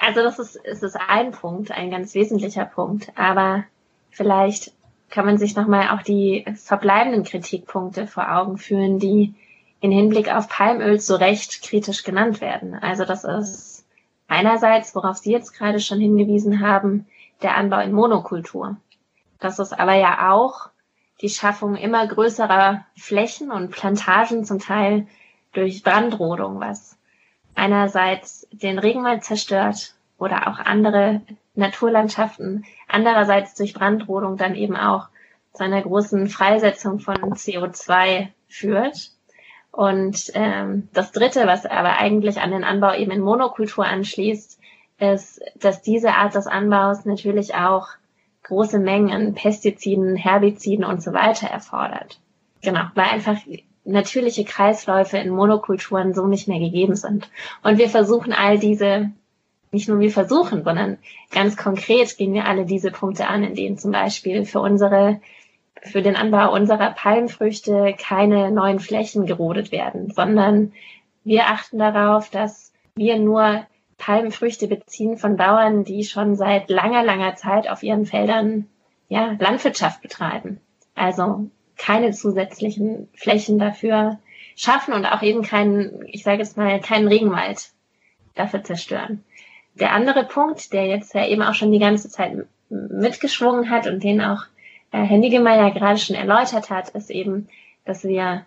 Also 0.00 0.22
das 0.22 0.38
ist, 0.38 0.56
ist, 0.56 0.96
ein 1.08 1.30
Punkt, 1.32 1.70
ein 1.72 1.90
ganz 1.90 2.14
wesentlicher 2.14 2.64
Punkt. 2.64 3.12
Aber 3.16 3.64
vielleicht 4.10 4.72
kann 5.10 5.26
man 5.26 5.38
sich 5.38 5.56
nochmal 5.56 5.90
auch 5.90 6.02
die 6.02 6.44
verbleibenden 6.56 7.24
Kritikpunkte 7.24 8.06
vor 8.06 8.32
Augen 8.32 8.58
führen, 8.58 8.98
die 8.98 9.34
in 9.80 9.92
Hinblick 9.92 10.34
auf 10.34 10.48
Palmöl 10.48 11.00
zu 11.00 11.18
Recht 11.20 11.62
kritisch 11.62 12.02
genannt 12.02 12.40
werden. 12.40 12.74
Also 12.74 13.04
das 13.04 13.24
ist 13.24 13.86
einerseits, 14.26 14.94
worauf 14.94 15.18
Sie 15.18 15.32
jetzt 15.32 15.52
gerade 15.52 15.80
schon 15.80 16.00
hingewiesen 16.00 16.60
haben, 16.60 17.06
der 17.42 17.56
Anbau 17.56 17.80
in 17.80 17.92
Monokultur. 17.92 18.76
Das 19.38 19.58
ist 19.58 19.78
aber 19.78 19.94
ja 19.94 20.32
auch 20.32 20.70
die 21.20 21.28
Schaffung 21.28 21.76
immer 21.76 22.06
größerer 22.06 22.84
Flächen 22.96 23.50
und 23.50 23.70
Plantagen 23.70 24.44
zum 24.44 24.58
Teil 24.58 25.06
durch 25.52 25.82
Brandrodung, 25.82 26.60
was 26.60 26.98
einerseits 27.54 28.46
den 28.52 28.78
Regenwald 28.78 29.24
zerstört 29.24 29.94
oder 30.18 30.48
auch 30.48 30.58
andere 30.58 31.22
Naturlandschaften, 31.56 32.64
andererseits 32.88 33.54
durch 33.54 33.74
Brandrodung 33.74 34.36
dann 34.36 34.54
eben 34.54 34.76
auch 34.76 35.08
zu 35.52 35.64
einer 35.64 35.82
großen 35.82 36.28
Freisetzung 36.28 37.00
von 37.00 37.16
CO2 37.16 38.28
führt. 38.48 39.10
Und 39.70 40.30
ähm, 40.34 40.88
das 40.92 41.12
Dritte, 41.12 41.46
was 41.46 41.66
aber 41.66 41.98
eigentlich 41.98 42.40
an 42.40 42.50
den 42.50 42.64
Anbau 42.64 42.94
eben 42.94 43.10
in 43.10 43.20
Monokultur 43.20 43.84
anschließt, 43.84 44.58
ist, 44.98 45.42
dass 45.56 45.82
diese 45.82 46.14
Art 46.14 46.34
des 46.34 46.46
Anbaus 46.46 47.04
natürlich 47.04 47.54
auch 47.54 47.88
große 48.44 48.78
Mengen 48.78 49.34
Pestiziden, 49.34 50.16
Herbiziden 50.16 50.84
und 50.84 51.02
so 51.02 51.12
weiter 51.12 51.48
erfordert. 51.48 52.20
Genau, 52.62 52.84
weil 52.94 53.06
einfach 53.06 53.36
natürliche 53.84 54.44
Kreisläufe 54.44 55.18
in 55.18 55.30
Monokulturen 55.30 56.14
so 56.14 56.26
nicht 56.26 56.48
mehr 56.48 56.58
gegeben 56.58 56.96
sind. 56.96 57.28
Und 57.62 57.78
wir 57.78 57.88
versuchen 57.88 58.32
all 58.32 58.58
diese 58.58 59.10
nicht 59.76 59.88
nur 59.88 60.00
wir 60.00 60.10
versuchen, 60.10 60.64
sondern 60.64 60.98
ganz 61.30 61.56
konkret 61.56 62.16
gehen 62.16 62.32
wir 62.32 62.46
alle 62.46 62.64
diese 62.64 62.90
Punkte 62.90 63.28
an, 63.28 63.44
in 63.44 63.54
denen 63.54 63.76
zum 63.76 63.92
Beispiel 63.92 64.44
für 64.46 64.60
unsere 64.60 65.20
für 65.82 66.00
den 66.02 66.16
Anbau 66.16 66.52
unserer 66.52 66.90
Palmfrüchte 66.90 67.94
keine 67.96 68.50
neuen 68.50 68.80
Flächen 68.80 69.26
gerodet 69.26 69.70
werden, 69.70 70.10
sondern 70.10 70.72
wir 71.22 71.46
achten 71.46 71.78
darauf, 71.78 72.30
dass 72.30 72.72
wir 72.96 73.18
nur 73.18 73.66
Palmfrüchte 73.98 74.66
beziehen 74.66 75.18
von 75.18 75.36
Bauern, 75.36 75.84
die 75.84 76.04
schon 76.04 76.34
seit 76.34 76.70
langer, 76.70 77.04
langer 77.04 77.34
Zeit 77.36 77.68
auf 77.68 77.82
ihren 77.82 78.06
Feldern 78.06 78.66
ja, 79.08 79.36
Landwirtschaft 79.38 80.02
betreiben. 80.02 80.60
Also 80.94 81.50
keine 81.76 82.12
zusätzlichen 82.12 83.08
Flächen 83.14 83.58
dafür 83.58 84.18
schaffen 84.56 84.94
und 84.94 85.04
auch 85.04 85.22
eben 85.22 85.42
keinen, 85.42 86.02
ich 86.06 86.22
sage 86.22 86.38
jetzt 86.38 86.56
mal, 86.56 86.80
keinen 86.80 87.06
Regenwald 87.06 87.70
dafür 88.34 88.64
zerstören. 88.64 89.24
Der 89.78 89.92
andere 89.92 90.24
Punkt, 90.24 90.72
der 90.72 90.86
jetzt 90.86 91.14
ja 91.14 91.26
eben 91.26 91.42
auch 91.42 91.54
schon 91.54 91.72
die 91.72 91.78
ganze 91.78 92.08
Zeit 92.08 92.46
mitgeschwungen 92.68 93.70
hat 93.70 93.86
und 93.86 94.02
den 94.02 94.20
auch 94.20 94.44
äh, 94.90 95.02
Herr 95.02 95.18
Niggemeier 95.18 95.70
gerade 95.70 95.98
schon 95.98 96.16
erläutert 96.16 96.70
hat, 96.70 96.90
ist 96.90 97.10
eben, 97.10 97.48
dass 97.84 98.04
wir 98.04 98.46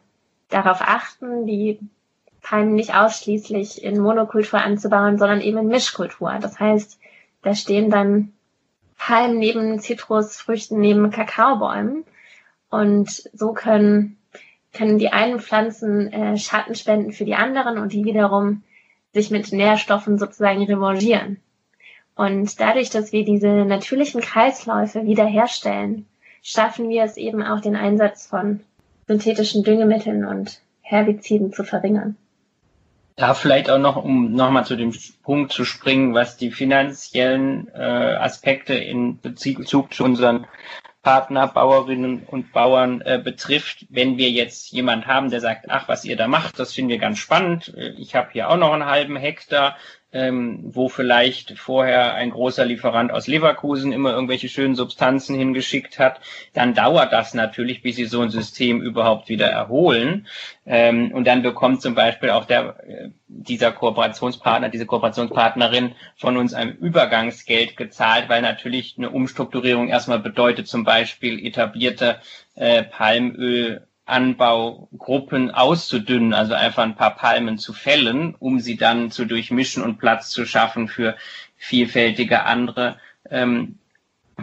darauf 0.50 0.82
achten, 0.82 1.46
die 1.46 1.80
Palmen 2.42 2.74
nicht 2.74 2.96
ausschließlich 2.96 3.84
in 3.84 4.00
Monokultur 4.00 4.60
anzubauen, 4.60 5.18
sondern 5.18 5.42
eben 5.42 5.58
in 5.58 5.68
Mischkultur. 5.68 6.38
Das 6.42 6.60
heißt, 6.60 7.00
da 7.44 7.54
stehen 7.54 7.90
dann 7.90 8.34
Palmen 8.98 9.38
neben 9.38 9.80
Zitrusfrüchten, 9.80 10.80
neben 10.80 11.12
Kakaobäumen. 11.12 12.06
Und 12.70 13.10
so 13.34 13.54
können, 13.54 14.18
können 14.74 15.00
die 15.00 15.10
einen 15.10 15.40
Pflanzen 15.40 16.12
äh, 16.12 16.38
Schatten 16.38 16.76
spenden 16.76 17.12
für 17.12 17.26
die 17.26 17.36
anderen 17.36 17.78
und 17.78 17.94
die 17.94 18.06
wiederum 18.06 18.64
sich 19.14 19.32
mit 19.32 19.52
Nährstoffen 19.52 20.18
sozusagen 20.18 20.64
revanchieren. 20.64 21.40
Und 22.16 22.60
dadurch, 22.60 22.90
dass 22.90 23.12
wir 23.12 23.24
diese 23.24 23.66
natürlichen 23.66 24.22
Kreisläufe 24.22 25.06
wiederherstellen, 25.06 26.06
schaffen 26.42 26.90
wir 26.90 27.04
es 27.04 27.18
eben 27.18 27.42
auch, 27.42 27.62
den 27.62 27.76
Einsatz 27.76 28.28
von 28.28 28.62
synthetischen 29.08 29.64
Düngemitteln 29.64 30.26
und 30.26 30.62
Herbiziden 30.82 31.54
zu 31.54 31.64
verringern. 31.64 32.18
Da 33.16 33.34
vielleicht 33.34 33.70
auch 33.70 33.80
noch, 33.80 33.98
um 33.98 34.32
nochmal 34.32 34.66
zu 34.66 34.78
dem 34.78 34.94
Punkt 35.24 35.52
zu 35.52 35.66
springen, 35.66 36.14
was 36.14 36.38
die 36.38 36.52
finanziellen 36.52 37.68
äh, 37.74 37.82
Aspekte 37.82 38.76
in 38.76 39.20
Bezug 39.20 39.94
zu 39.94 40.04
unseren 40.04 40.48
Partner, 41.02 41.48
Bauerinnen 41.48 42.24
und 42.24 42.52
Bauern 42.52 43.02
äh, 43.02 43.22
betrifft. 43.24 43.86
Wenn 43.90 44.18
wir 44.18 44.30
jetzt 44.30 44.72
jemand 44.72 45.08
haben, 45.08 45.30
der 45.30 45.40
sagt, 45.40 45.70
ach, 45.70 45.88
was 45.88 46.04
ihr 46.04 46.18
da 46.18 46.28
macht, 46.28 46.60
das 46.60 46.74
finden 46.74 46.90
wir 46.90 46.98
ganz 46.98 47.20
spannend. 47.20 47.74
Äh, 47.76 47.92
ich 47.98 48.16
habe 48.16 48.30
hier 48.32 48.50
auch 48.50 48.58
noch 48.58 48.74
einen 48.74 48.86
halben 48.86 49.16
Hektar 49.16 49.78
ähm, 50.12 50.62
wo 50.64 50.90
vielleicht 50.90 51.58
vorher 51.60 52.16
ein 52.16 52.32
großer 52.32 52.66
Lieferant 52.66 53.12
aus 53.12 53.28
Leverkusen 53.28 53.92
immer 53.92 54.12
irgendwelche 54.12 54.50
schönen 54.50 54.76
Substanzen 54.76 55.36
hingeschickt 55.36 56.00
hat, 56.00 56.20
dann 56.54 56.74
dauert 56.74 57.14
das 57.14 57.36
natürlich, 57.36 57.84
bis 57.84 57.96
sie 57.96 58.06
so 58.06 58.22
ein 58.22 58.32
System 58.32 58.82
überhaupt 58.82 59.30
wieder 59.30 59.48
erholen. 59.48 60.26
Ähm, 60.66 61.12
und 61.12 61.28
dann 61.28 61.44
bekommt 61.44 61.82
zum 61.82 61.94
Beispiel 61.94 62.32
auch 62.32 62.46
der, 62.46 62.76
äh, 62.88 63.10
dieser 63.28 63.72
Kooperationspartner, 63.72 64.70
diese 64.70 64.88
Kooperationspartnerin 64.88 65.94
von 66.16 66.38
uns 66.38 66.56
ein 66.56 66.76
Übergangsgeld 66.76 67.78
gezahlt, 67.78 68.30
weil 68.30 68.42
natürlich 68.42 68.96
eine 68.98 69.12
Umstrukturierung 69.12 69.90
erstmal 69.90 70.20
bedeutet, 70.20 70.68
zum 70.68 70.84
Beispiel 70.84 71.46
etablierte 71.46 72.20
äh, 72.56 72.84
Palmöl 72.84 73.88
Anbaugruppen 74.10 75.52
auszudünnen, 75.52 76.34
also 76.34 76.54
einfach 76.54 76.84
ein 76.84 76.96
paar 76.96 77.16
Palmen 77.16 77.58
zu 77.58 77.74
fällen, 77.74 78.36
um 78.40 78.60
sie 78.60 78.78
dann 78.78 79.12
zu 79.12 79.26
durchmischen 79.26 79.84
und 79.84 79.98
Platz 79.98 80.30
zu 80.30 80.46
schaffen 80.46 80.88
für 80.88 81.16
vielfältige 81.56 82.44
andere 82.44 82.98
ähm, 83.30 83.80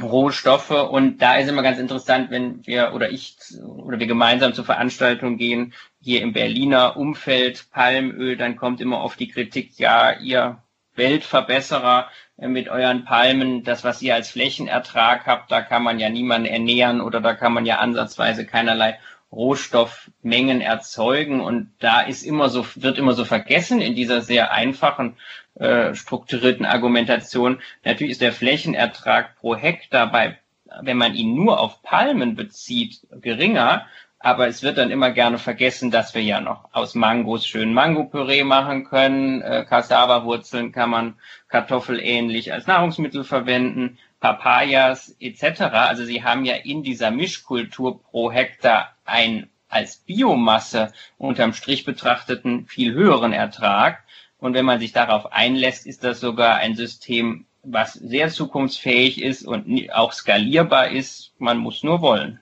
Rohstoffe. 0.01 0.71
Und 0.71 1.19
da 1.19 1.37
ist 1.37 1.49
immer 1.49 1.63
ganz 1.63 1.79
interessant, 1.79 2.31
wenn 2.31 2.67
wir 2.67 2.93
oder 2.95 3.11
ich 3.11 3.37
oder 3.65 3.99
wir 3.99 4.07
gemeinsam 4.07 4.55
zur 4.55 4.65
Veranstaltung 4.65 5.37
gehen, 5.37 5.75
hier 6.01 6.23
im 6.23 6.33
Berliner 6.33 6.97
Umfeld 6.97 7.67
Palmöl, 7.73 8.37
dann 8.37 8.57
kommt 8.57 8.81
immer 8.81 9.01
oft 9.03 9.19
die 9.19 9.29
Kritik, 9.29 9.79
ja, 9.79 10.13
ihr 10.13 10.63
Weltverbesserer 10.97 12.09
äh, 12.39 12.49
mit 12.49 12.69
euren 12.69 13.05
Palmen, 13.05 13.65
das, 13.65 13.85
was 13.85 14.03
ihr 14.03 14.15
als 14.15 14.31
Flächenertrag 14.31 15.27
habt, 15.27 15.51
da 15.51 15.63
kann 15.63 15.83
man 15.83 15.99
ja 15.99 16.09
niemanden 16.09 16.47
ernähren 16.47 17.01
oder 17.01 17.21
da 17.21 17.35
kann 17.35 17.53
man 17.53 17.67
ja 17.67 17.79
ansatzweise 17.79 18.47
keinerlei 18.47 18.99
Rohstoffmengen 19.37 20.61
erzeugen. 20.61 21.41
Und 21.41 21.71
da 21.79 22.01
ist 22.01 22.23
immer 22.23 22.49
so, 22.49 22.67
wird 22.75 22.99
immer 22.99 23.13
so 23.13 23.25
vergessen 23.25 23.81
in 23.81 23.95
dieser 23.95 24.23
sehr 24.23 24.53
einfachen, 24.53 25.17
äh, 25.55 25.95
strukturierten 25.95 26.67
Argumentation. 26.67 27.61
Natürlich 27.85 28.13
ist 28.13 28.21
der 28.23 28.33
Flächenertrag 28.33 29.37
pro 29.37 29.55
Hektar 29.55 30.11
bei, 30.11 30.39
wenn 30.81 30.97
man 30.97 31.15
ihn 31.15 31.35
nur 31.35 31.61
auf 31.61 31.83
Palmen 31.83 32.35
bezieht, 32.35 33.07
geringer. 33.21 33.87
Aber 34.19 34.49
es 34.49 34.63
wird 34.63 34.79
dann 34.79 34.91
immer 34.91 35.11
gerne 35.11 35.39
vergessen, 35.39 35.91
dass 35.91 36.15
wir 36.15 36.23
ja 36.23 36.41
noch 36.41 36.71
aus 36.73 36.95
Mangos 36.95 37.47
schön 37.47 37.75
Mangopüree 37.75 38.45
machen 38.45 38.85
können. 38.85 39.43
Äh, 39.43 39.65
Cassava-Wurzeln 39.69 40.73
kann 40.73 40.91
man 40.91 41.15
kartoffelähnlich 41.49 42.53
als 42.53 42.67
Nahrungsmittel 42.67 43.23
verwenden. 43.23 43.99
Papayas 44.19 45.15
etc. 45.21 45.61
Also 45.73 46.05
sie 46.05 46.25
haben 46.25 46.45
ja 46.47 46.55
in 46.55 46.83
dieser 46.83 47.11
Mischkultur 47.11 48.03
pro 48.03 48.33
Hektar 48.33 48.96
ein 49.07 49.49
als 49.69 49.97
Biomasse 49.97 50.93
unterm 51.19 51.53
Strich 51.53 51.85
betrachteten 51.85 52.67
viel 52.67 52.93
höheren 52.93 53.33
Ertrag. 53.33 54.05
Und 54.39 54.55
wenn 54.55 54.65
man 54.65 54.81
sich 54.81 54.93
darauf 54.93 55.33
einlässt, 55.33 55.87
ist 55.87 56.05
das 56.05 56.21
sogar 56.21 56.57
ein 56.57 56.77
System, 56.77 57.47
was 57.63 57.95
sehr 57.95 58.29
zukunftsfähig 58.29 59.21
ist 59.21 59.45
und 59.45 59.91
auch 59.93 60.13
skalierbar 60.13 60.91
ist. 60.91 61.33
Man 61.39 61.59
muss 61.59 61.83
nur 61.83 62.01
wollen. 62.01 62.41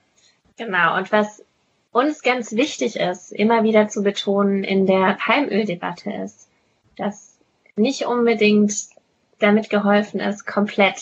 Genau. 0.57 0.95
Und 0.97 1.11
was 1.11 1.43
uns 1.91 2.21
ganz 2.21 2.51
wichtig 2.51 2.97
ist, 2.97 3.31
immer 3.31 3.63
wieder 3.63 3.87
zu 3.87 4.03
betonen 4.03 4.63
in 4.63 4.85
der 4.85 5.17
Palmöldebatte 5.19 6.11
ist, 6.11 6.49
dass 6.97 7.39
nicht 7.75 8.05
unbedingt 8.05 8.73
damit 9.39 9.69
geholfen 9.69 10.19
ist, 10.19 10.45
komplett 10.45 10.99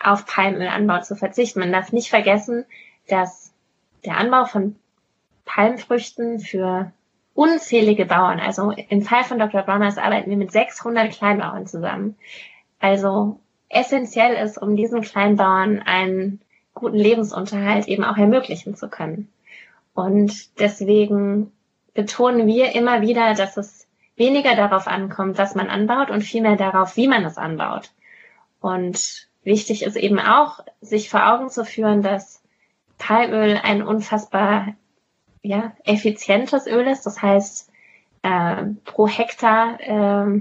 auf 0.00 0.26
Palmölanbau 0.26 1.00
zu 1.00 1.16
verzichten. 1.16 1.60
Man 1.60 1.72
darf 1.72 1.92
nicht 1.92 2.08
vergessen, 2.08 2.64
dass 3.08 3.45
der 4.06 4.18
Anbau 4.18 4.44
von 4.44 4.76
Palmfrüchten 5.44 6.40
für 6.40 6.92
unzählige 7.34 8.06
Bauern, 8.06 8.40
also 8.40 8.70
im 8.70 9.02
Fall 9.02 9.24
von 9.24 9.38
Dr. 9.38 9.62
Browners 9.62 9.98
arbeiten 9.98 10.30
wir 10.30 10.36
mit 10.36 10.52
600 10.52 11.12
Kleinbauern 11.12 11.66
zusammen, 11.66 12.16
also 12.80 13.38
essentiell 13.68 14.34
ist, 14.36 14.58
um 14.58 14.76
diesen 14.76 15.02
Kleinbauern 15.02 15.80
einen 15.80 16.40
guten 16.74 16.96
Lebensunterhalt 16.96 17.88
eben 17.88 18.04
auch 18.04 18.16
ermöglichen 18.16 18.76
zu 18.76 18.88
können. 18.88 19.28
Und 19.94 20.58
deswegen 20.60 21.52
betonen 21.94 22.46
wir 22.46 22.74
immer 22.74 23.00
wieder, 23.00 23.34
dass 23.34 23.56
es 23.56 23.86
weniger 24.16 24.54
darauf 24.54 24.86
ankommt, 24.86 25.38
was 25.38 25.54
man 25.54 25.68
anbaut 25.68 26.10
und 26.10 26.22
vielmehr 26.22 26.56
darauf, 26.56 26.96
wie 26.96 27.08
man 27.08 27.24
es 27.24 27.38
anbaut. 27.38 27.90
Und 28.60 29.28
wichtig 29.42 29.82
ist 29.82 29.96
eben 29.96 30.18
auch, 30.18 30.60
sich 30.80 31.10
vor 31.10 31.26
Augen 31.32 31.50
zu 31.50 31.64
führen, 31.64 32.02
dass 32.02 32.42
Palmöl 32.98 33.60
ein 33.62 33.82
unfassbar 33.82 34.74
ja, 35.42 35.72
effizientes 35.84 36.66
Öl 36.66 36.86
ist. 36.86 37.04
Das 37.06 37.22
heißt, 37.22 37.70
äh, 38.22 38.64
pro 38.84 39.06
Hektar 39.06 39.80
äh, 39.80 40.40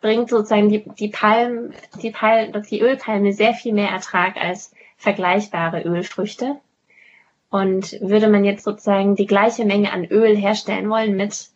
bringt 0.00 0.30
sozusagen 0.30 0.68
die, 0.68 0.84
die 0.98 1.08
Palm, 1.08 1.72
die 2.02 2.10
Palm, 2.10 2.52
die 2.70 2.80
Ölpalme 2.80 3.32
sehr 3.32 3.54
viel 3.54 3.72
mehr 3.72 3.90
Ertrag 3.90 4.36
als 4.36 4.74
vergleichbare 4.96 5.82
Ölfrüchte. 5.82 6.56
Und 7.50 7.98
würde 8.02 8.28
man 8.28 8.44
jetzt 8.44 8.64
sozusagen 8.64 9.16
die 9.16 9.26
gleiche 9.26 9.64
Menge 9.64 9.92
an 9.92 10.04
Öl 10.04 10.36
herstellen 10.36 10.90
wollen 10.90 11.16
mit 11.16 11.48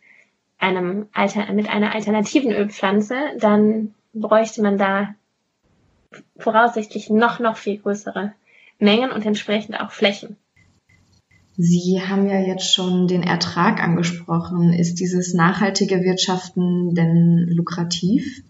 einem 0.57 1.07
Alter, 1.13 1.51
mit 1.53 1.69
einer 1.69 1.93
alternativen 1.93 2.51
Ölpflanze, 2.51 3.15
dann 3.37 3.93
bräuchte 4.13 4.61
man 4.61 4.77
da 4.77 5.13
voraussichtlich 6.37 7.09
noch, 7.09 7.39
noch 7.39 7.57
viel 7.57 7.79
größere 7.79 8.33
Mengen 8.83 9.11
und 9.11 9.25
entsprechend 9.25 9.79
auch 9.79 9.91
Flächen. 9.91 10.37
Sie 11.55 12.01
haben 12.01 12.29
ja 12.29 12.39
jetzt 12.39 12.73
schon 12.73 13.07
den 13.07 13.23
Ertrag 13.23 13.81
angesprochen. 13.81 14.73
Ist 14.73 14.95
dieses 14.95 15.33
nachhaltige 15.33 16.03
Wirtschaften 16.03 16.95
denn 16.95 17.47
lukrativ? 17.49 18.43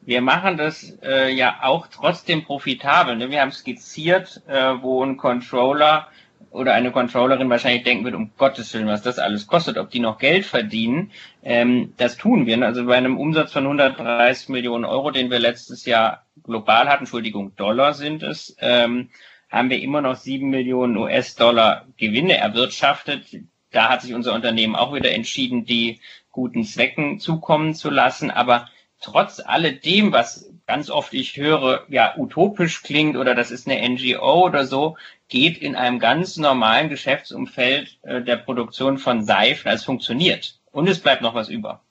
Wir 0.00 0.22
machen 0.22 0.56
das 0.56 0.96
äh, 1.02 1.30
ja 1.34 1.58
auch 1.62 1.88
trotzdem 1.88 2.44
profitabel. 2.44 3.16
Ne? 3.16 3.30
Wir 3.30 3.42
haben 3.42 3.52
skizziert, 3.52 4.40
äh, 4.46 4.74
wo 4.80 5.04
ein 5.04 5.18
Controller 5.18 6.08
oder 6.50 6.72
eine 6.72 6.92
Controllerin 6.92 7.50
wahrscheinlich 7.50 7.82
denken 7.82 8.06
wird, 8.06 8.14
um 8.14 8.30
Gottes 8.38 8.72
Willen, 8.72 8.86
was 8.86 9.02
das 9.02 9.18
alles 9.18 9.46
kostet, 9.46 9.76
ob 9.76 9.90
die 9.90 10.00
noch 10.00 10.18
Geld 10.18 10.46
verdienen. 10.46 11.10
Ähm, 11.42 11.92
das 11.98 12.16
tun 12.16 12.46
wir. 12.46 12.56
Ne? 12.56 12.64
Also 12.64 12.86
bei 12.86 12.96
einem 12.96 13.18
Umsatz 13.18 13.52
von 13.52 13.64
130 13.64 14.48
Millionen 14.48 14.86
Euro, 14.86 15.10
den 15.10 15.30
wir 15.30 15.38
letztes 15.38 15.84
Jahr 15.84 16.24
global 16.42 16.88
hatten, 16.88 17.02
Entschuldigung, 17.02 17.54
Dollar 17.56 17.92
sind 17.92 18.22
es, 18.22 18.56
ähm, 18.60 19.10
haben 19.48 19.70
wir 19.70 19.80
immer 19.80 20.00
noch 20.00 20.16
sieben 20.16 20.50
Millionen 20.50 20.96
US-Dollar 20.96 21.86
Gewinne 21.96 22.36
erwirtschaftet. 22.36 23.24
Da 23.70 23.88
hat 23.88 24.02
sich 24.02 24.14
unser 24.14 24.34
Unternehmen 24.34 24.76
auch 24.76 24.94
wieder 24.94 25.12
entschieden, 25.12 25.64
die 25.64 26.00
guten 26.30 26.64
Zwecken 26.64 27.18
zukommen 27.18 27.74
zu 27.74 27.90
lassen. 27.90 28.30
Aber 28.30 28.68
trotz 29.00 29.40
alledem, 29.40 30.12
was 30.12 30.52
ganz 30.66 30.90
oft 30.90 31.14
ich 31.14 31.36
höre, 31.36 31.84
ja, 31.88 32.14
utopisch 32.16 32.82
klingt 32.82 33.16
oder 33.16 33.34
das 33.34 33.50
ist 33.50 33.66
eine 33.66 33.88
NGO 33.88 34.44
oder 34.44 34.66
so, 34.66 34.96
geht 35.28 35.58
in 35.58 35.76
einem 35.76 35.98
ganz 35.98 36.36
normalen 36.36 36.90
Geschäftsumfeld 36.90 37.98
äh, 38.02 38.22
der 38.22 38.36
Produktion 38.36 38.98
von 38.98 39.24
Seifen, 39.24 39.70
es 39.70 39.84
funktioniert. 39.84 40.58
Und 40.70 40.88
es 40.88 41.00
bleibt 41.00 41.22
noch 41.22 41.34
was 41.34 41.48
über. 41.48 41.82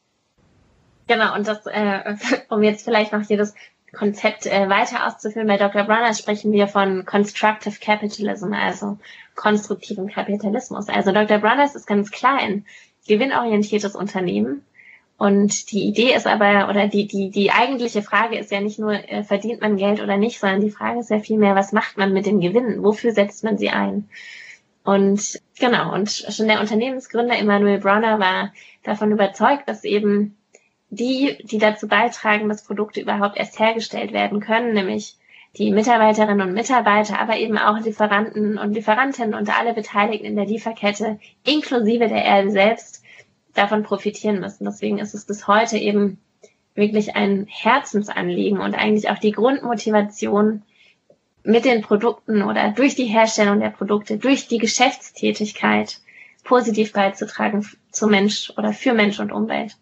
Genau, 1.08 1.34
und 1.36 1.48
das, 1.48 1.66
äh, 1.66 2.16
um 2.50 2.62
jetzt 2.64 2.84
vielleicht 2.84 3.14
noch 3.14 3.24
jedes 3.24 3.56
Konzept 3.98 4.46
äh, 4.46 4.70
weiter 4.70 5.08
auszuführen, 5.08 5.48
bei 5.48 5.58
Dr. 5.58 5.84
Browners 5.84 6.20
sprechen 6.20 6.52
wir 6.52 6.68
von 6.68 7.06
Constructive 7.06 7.80
Capitalism, 7.82 8.54
also 8.54 8.98
konstruktiven 9.36 10.08
Kapitalismus. 10.08 10.88
Also 10.88 11.12
Dr. 11.12 11.40
Browners 11.40 11.76
ist 11.76 11.88
ganz 11.88 12.12
klar 12.12 12.38
ein 12.40 12.66
gewinnorientiertes 13.08 13.96
Unternehmen. 13.96 14.64
Und 15.18 15.72
die 15.72 15.86
Idee 15.88 16.14
ist 16.14 16.28
aber, 16.28 16.70
oder 16.70 16.88
die, 16.88 17.08
die, 17.08 17.32
die 17.32 17.52
eigentliche 17.52 18.04
Frage 18.04 18.38
ist 18.38 18.52
ja 18.52 18.62
nicht 18.62 18.78
nur, 18.78 18.94
äh, 18.94 19.24
verdient 19.24 19.62
man 19.62 19.76
Geld 19.76 20.02
oder 20.02 20.16
nicht, 20.16 20.40
sondern 20.40 20.62
die 20.62 20.70
Frage 20.70 21.00
ist 21.00 21.10
ja 21.10 21.20
vielmehr, 21.20 21.56
was 21.56 21.72
macht 21.72 21.98
man 21.98 22.14
mit 22.14 22.28
den 22.28 22.40
Gewinnen? 22.40 22.84
Wofür 22.84 23.12
setzt 23.12 23.44
man 23.44 23.58
sie 23.58 23.70
ein? 23.70 24.08
Und 24.84 25.42
genau, 25.60 25.94
und 25.94 26.10
schon 26.10 26.48
der 26.48 26.62
Unternehmensgründer 26.62 27.38
Emmanuel 27.38 27.80
Browner 27.80 28.20
war 28.20 28.54
davon 28.84 29.12
überzeugt, 29.12 29.68
dass 29.68 29.84
eben 29.84 30.37
die, 30.90 31.38
die 31.44 31.58
dazu 31.58 31.88
beitragen, 31.88 32.48
dass 32.50 32.64
Produkte 32.64 33.02
überhaupt 33.02 33.38
erst 33.38 33.60
hergestellt 33.60 34.14
werden 34.14 34.40
können, 34.40 34.74
nämlich 34.74 35.18
die 35.58 35.72
Mitarbeiterinnen 35.72 36.48
und 36.48 36.54
Mitarbeiter, 36.54 37.20
aber 37.20 37.38
eben 37.38 37.58
auch 37.58 37.80
Lieferanten 37.80 38.58
und 38.58 38.74
Lieferantinnen 38.74 39.34
und 39.34 39.58
alle 39.58 39.74
Beteiligten 39.74 40.26
in 40.26 40.36
der 40.36 40.46
Lieferkette, 40.46 41.20
inklusive 41.46 42.08
der 42.08 42.24
Erde 42.24 42.52
selbst, 42.52 43.04
davon 43.54 43.84
profitieren 43.84 44.40
müssen. 44.40 44.66
Deswegen 44.66 45.00
ist 45.00 45.16
es 45.16 45.26
bis 45.26 45.48
heute 45.48 45.78
eben 45.78 46.20
wirklich 46.76 47.16
ein 47.16 47.48
Herzensanliegen 47.50 48.60
und 48.60 48.76
eigentlich 48.76 49.10
auch 49.10 49.18
die 49.18 49.32
Grundmotivation, 49.32 50.64
mit 51.44 51.64
den 51.64 51.82
Produkten 51.82 52.44
oder 52.44 52.72
durch 52.72 52.96
die 52.96 53.06
Herstellung 53.06 53.62
der 53.62 53.70
Produkte, 53.70 54.18
durch 54.18 54.50
die 54.50 54.58
Geschäftstätigkeit 54.58 56.02
positiv 56.44 56.92
beizutragen 56.92 57.66
zu 57.90 58.08
Mensch 58.08 58.52
oder 58.58 58.74
für 58.74 58.94
Mensch 58.94 59.20
und 59.22 59.32
Umwelt 59.32 59.78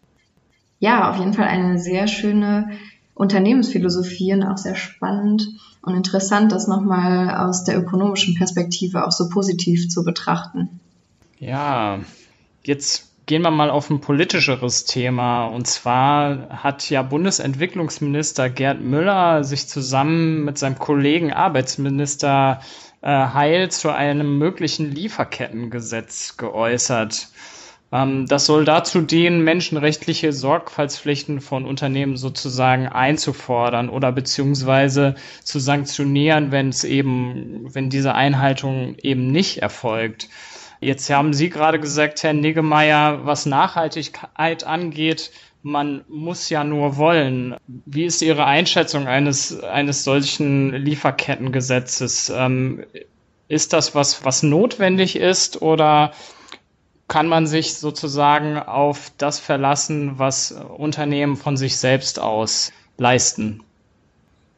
ja, 0.85 1.09
auf 1.09 1.17
jeden 1.17 1.33
Fall 1.33 1.47
eine 1.47 1.79
sehr 1.79 2.07
schöne 2.07 2.69
Unternehmensphilosophien 3.15 4.43
auch 4.43 4.57
sehr 4.57 4.75
spannend 4.75 5.47
und 5.81 5.95
interessant, 5.95 6.51
das 6.51 6.67
nochmal 6.67 7.35
aus 7.35 7.63
der 7.63 7.79
ökonomischen 7.79 8.35
Perspektive 8.35 9.05
auch 9.05 9.11
so 9.11 9.29
positiv 9.29 9.89
zu 9.89 10.03
betrachten. 10.03 10.79
Ja, 11.39 11.99
jetzt 12.63 13.09
gehen 13.25 13.41
wir 13.41 13.49
mal 13.49 13.71
auf 13.71 13.89
ein 13.89 13.99
politischeres 13.99 14.85
Thema. 14.85 15.45
Und 15.47 15.65
zwar 15.65 16.49
hat 16.49 16.87
ja 16.91 17.01
Bundesentwicklungsminister 17.01 18.51
Gerd 18.51 18.81
Müller 18.81 19.43
sich 19.43 19.67
zusammen 19.67 20.45
mit 20.45 20.59
seinem 20.59 20.77
Kollegen 20.77 21.33
Arbeitsminister 21.33 22.61
äh, 23.01 23.07
Heil 23.07 23.71
zu 23.71 23.89
einem 23.89 24.37
möglichen 24.37 24.91
Lieferkettengesetz 24.91 26.37
geäußert. 26.37 27.29
Ähm, 27.95 28.25
das 28.27 28.45
soll 28.45 28.65
dazu 28.65 29.01
dienen, 29.01 29.43
menschenrechtliche 29.43 30.33
Sorgfaltspflichten 30.33 31.39
von 31.39 31.65
Unternehmen 31.65 32.17
sozusagen 32.17 32.87
einzufordern 32.87 33.89
oder 33.89 34.11
beziehungsweise 34.11 35.15
zu 35.43 35.59
sanktionieren, 35.59 36.51
wenn 36.51 36.69
es 36.69 36.83
eben, 36.83 37.73
wenn 37.73 37.89
diese 37.89 38.13
Einhaltung 38.13 38.95
eben 39.01 39.31
nicht 39.31 39.59
erfolgt. 39.59 40.27
Jetzt 40.81 41.09
haben 41.09 41.33
Sie 41.33 41.49
gerade 41.49 41.79
gesagt, 41.79 42.21
Herr 42.23 42.33
Niggemeier, 42.33 43.25
was 43.25 43.45
Nachhaltigkeit 43.45 44.65
angeht, 44.65 45.31
man 45.63 46.03
muss 46.09 46.49
ja 46.49 46.63
nur 46.63 46.97
wollen. 46.97 47.55
Wie 47.67 48.03
ist 48.03 48.21
Ihre 48.21 48.45
Einschätzung 48.45 49.07
eines, 49.07 49.63
eines 49.63 50.03
solchen 50.03 50.73
Lieferkettengesetzes? 50.73 52.31
Ähm, 52.35 52.83
ist 53.47 53.73
das 53.73 53.95
was, 53.95 54.25
was 54.25 54.43
notwendig 54.43 55.15
ist 55.15 55.61
oder 55.61 56.11
kann 57.07 57.27
man 57.27 57.47
sich 57.47 57.75
sozusagen 57.75 58.57
auf 58.57 59.11
das 59.17 59.39
verlassen, 59.39 60.17
was 60.17 60.51
Unternehmen 60.51 61.35
von 61.35 61.57
sich 61.57 61.77
selbst 61.77 62.19
aus 62.19 62.71
leisten? 62.97 63.63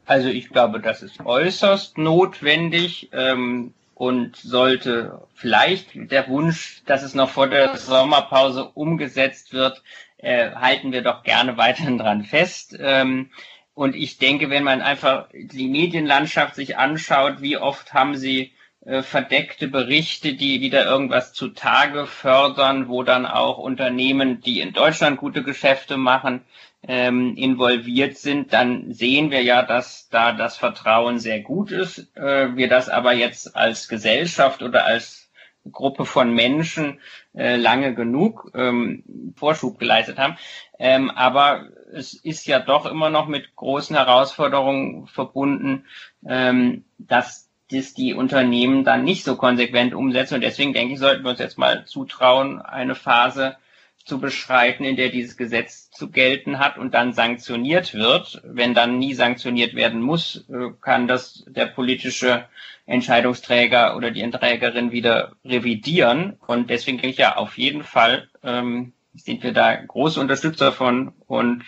Also 0.06 0.30
ich 0.30 0.50
glaube, 0.50 0.80
das 0.80 1.02
ist 1.02 1.26
äußerst 1.26 1.98
notwendig. 1.98 3.10
Ähm, 3.12 3.74
und 3.98 4.36
sollte 4.36 5.24
vielleicht 5.34 5.90
der 5.96 6.28
Wunsch, 6.28 6.84
dass 6.86 7.02
es 7.02 7.16
noch 7.16 7.32
vor 7.32 7.48
der 7.48 7.78
Sommerpause 7.78 8.66
umgesetzt 8.66 9.54
wird, 9.54 9.82
äh, 10.18 10.52
halten 10.52 10.92
wir 10.92 11.02
doch 11.02 11.24
gerne 11.24 11.58
weiterhin 11.58 11.98
dran 11.98 12.24
fest. 12.24 12.78
Ähm, 12.80 13.32
und 13.74 13.96
ich 13.96 14.20
denke, 14.20 14.52
wenn 14.52 14.64
man 14.64 14.84
einfach 14.84 15.30
die 15.34 15.68
Medienlandschaft 15.68 16.54
sich 16.54 16.78
anschaut, 16.78 17.42
wie 17.42 17.58
oft 17.58 17.96
haben 17.96 18.16
sie 18.16 18.52
äh, 18.88 19.04
verdeckte 19.04 19.68
Berichte, 19.68 20.36
die 20.36 20.62
wieder 20.62 20.86
irgendwas 20.86 21.34
zutage 21.34 22.06
fördern, 22.06 22.88
wo 22.88 23.04
dann 23.04 23.26
auch 23.26 23.58
Unternehmen, 23.58 24.40
die 24.40 24.62
in 24.62 24.72
Deutschland 24.72 25.18
gute 25.18 25.44
Geschäfte 25.44 25.98
machen, 25.98 26.46
ähm, 26.88 27.36
involviert 27.36 28.18
sind, 28.18 28.54
dann 28.54 28.94
sehen 28.94 29.30
wir 29.30 29.44
ja, 29.44 29.64
dass 29.64 30.08
da 30.08 30.32
das 30.32 30.56
Vertrauen 30.56 31.20
sehr 31.20 31.42
gut 31.42 31.72
ist. 31.72 32.16
Äh, 32.16 32.56
wir 32.56 32.70
das 32.70 32.88
aber 32.88 33.12
jetzt 33.12 33.58
als 33.58 33.90
Gesellschaft 33.90 34.64
oder 34.64 34.86
als 34.86 35.30
Gruppe 35.70 36.06
von 36.06 36.34
Menschen 36.34 37.02
äh, 37.36 37.58
lange 37.58 37.94
genug 37.94 38.52
ähm, 38.56 39.34
Vorschub 39.36 39.80
geleistet 39.80 40.18
haben. 40.18 40.38
Ähm, 40.80 41.10
aber 41.10 41.68
es 41.92 42.14
ist 42.14 42.48
ja 42.48 42.60
doch 42.60 42.86
immer 42.86 43.10
noch 43.10 43.28
mit 43.28 43.54
großen 43.58 43.98
Herausforderungen 43.98 45.08
verbunden, 45.08 45.86
ähm, 46.26 46.86
dass 46.98 47.47
das 47.72 47.94
die 47.94 48.14
Unternehmen 48.14 48.84
dann 48.84 49.04
nicht 49.04 49.24
so 49.24 49.36
konsequent 49.36 49.94
umsetzen. 49.94 50.36
Und 50.36 50.42
deswegen 50.42 50.74
denke 50.74 50.94
ich, 50.94 51.00
sollten 51.00 51.24
wir 51.24 51.32
uns 51.32 51.40
jetzt 51.40 51.58
mal 51.58 51.86
zutrauen, 51.86 52.62
eine 52.62 52.96
Phase 52.96 53.58
zu 54.06 54.20
beschreiten, 54.20 54.86
in 54.86 54.96
der 54.96 55.10
dieses 55.10 55.36
Gesetz 55.36 55.92
zu 55.92 56.10
gelten 56.10 56.60
hat 56.60 56.78
und 56.78 56.94
dann 56.94 57.12
sanktioniert 57.12 57.94
wird. 57.94 58.42
Wenn 58.46 58.74
dann 58.74 59.00
nie 59.00 59.14
sanktioniert 59.14 59.76
werden 59.76 60.02
muss, 60.02 60.46
äh, 60.50 60.72
kann 60.80 61.08
das 61.08 61.44
der 61.48 61.66
politische 61.66 62.46
Entscheidungsträger 62.86 63.98
oder 63.98 64.12
die 64.12 64.22
Enträgerin 64.22 64.92
wieder 64.92 65.34
revidieren. 65.44 66.38
Und 66.48 66.70
deswegen 66.70 66.98
denke 66.98 67.12
ich 67.12 67.18
ja, 67.18 67.36
auf 67.36 67.58
jeden 67.58 67.84
Fall 67.84 68.30
ähm, 68.44 68.94
sind 69.14 69.44
wir 69.44 69.52
da 69.52 69.76
große 69.76 70.22
Unterstützer 70.22 70.72
von 70.72 71.14
und 71.28 71.64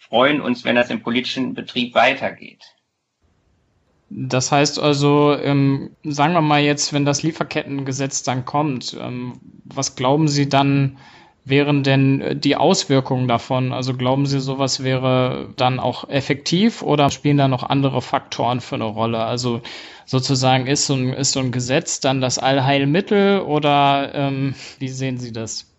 freuen 0.00 0.40
uns, 0.40 0.64
wenn 0.64 0.76
das 0.76 0.90
im 0.90 1.02
politischen 1.02 1.54
Betrieb 1.54 1.94
weitergeht. 1.94 2.75
Das 4.08 4.52
heißt 4.52 4.78
also, 4.78 5.36
ähm, 5.36 5.90
sagen 6.04 6.34
wir 6.34 6.40
mal 6.40 6.60
jetzt, 6.60 6.92
wenn 6.92 7.04
das 7.04 7.22
Lieferkettengesetz 7.22 8.22
dann 8.22 8.44
kommt, 8.44 8.96
ähm, 9.00 9.40
was 9.64 9.96
glauben 9.96 10.28
Sie 10.28 10.48
dann, 10.48 10.98
wären 11.46 11.82
denn 11.82 12.20
äh, 12.20 12.36
die 12.36 12.56
Auswirkungen 12.56 13.28
davon? 13.28 13.72
Also 13.72 13.94
glauben 13.94 14.26
Sie, 14.26 14.40
sowas 14.40 14.84
wäre 14.84 15.48
dann 15.56 15.80
auch 15.80 16.08
effektiv 16.08 16.82
oder 16.82 17.10
spielen 17.10 17.38
da 17.38 17.48
noch 17.48 17.62
andere 17.62 18.02
Faktoren 18.02 18.60
für 18.60 18.74
eine 18.74 18.84
Rolle? 18.84 19.24
Also 19.24 19.62
sozusagen 20.04 20.66
ist 20.66 20.86
so 20.86 20.94
ein, 20.94 21.12
ist 21.12 21.32
so 21.32 21.40
ein 21.40 21.52
Gesetz 21.52 22.00
dann 22.00 22.20
das 22.20 22.38
Allheilmittel 22.38 23.40
oder 23.40 24.10
ähm, 24.14 24.54
wie 24.78 24.88
sehen 24.88 25.18
Sie 25.18 25.32
das? 25.32 25.72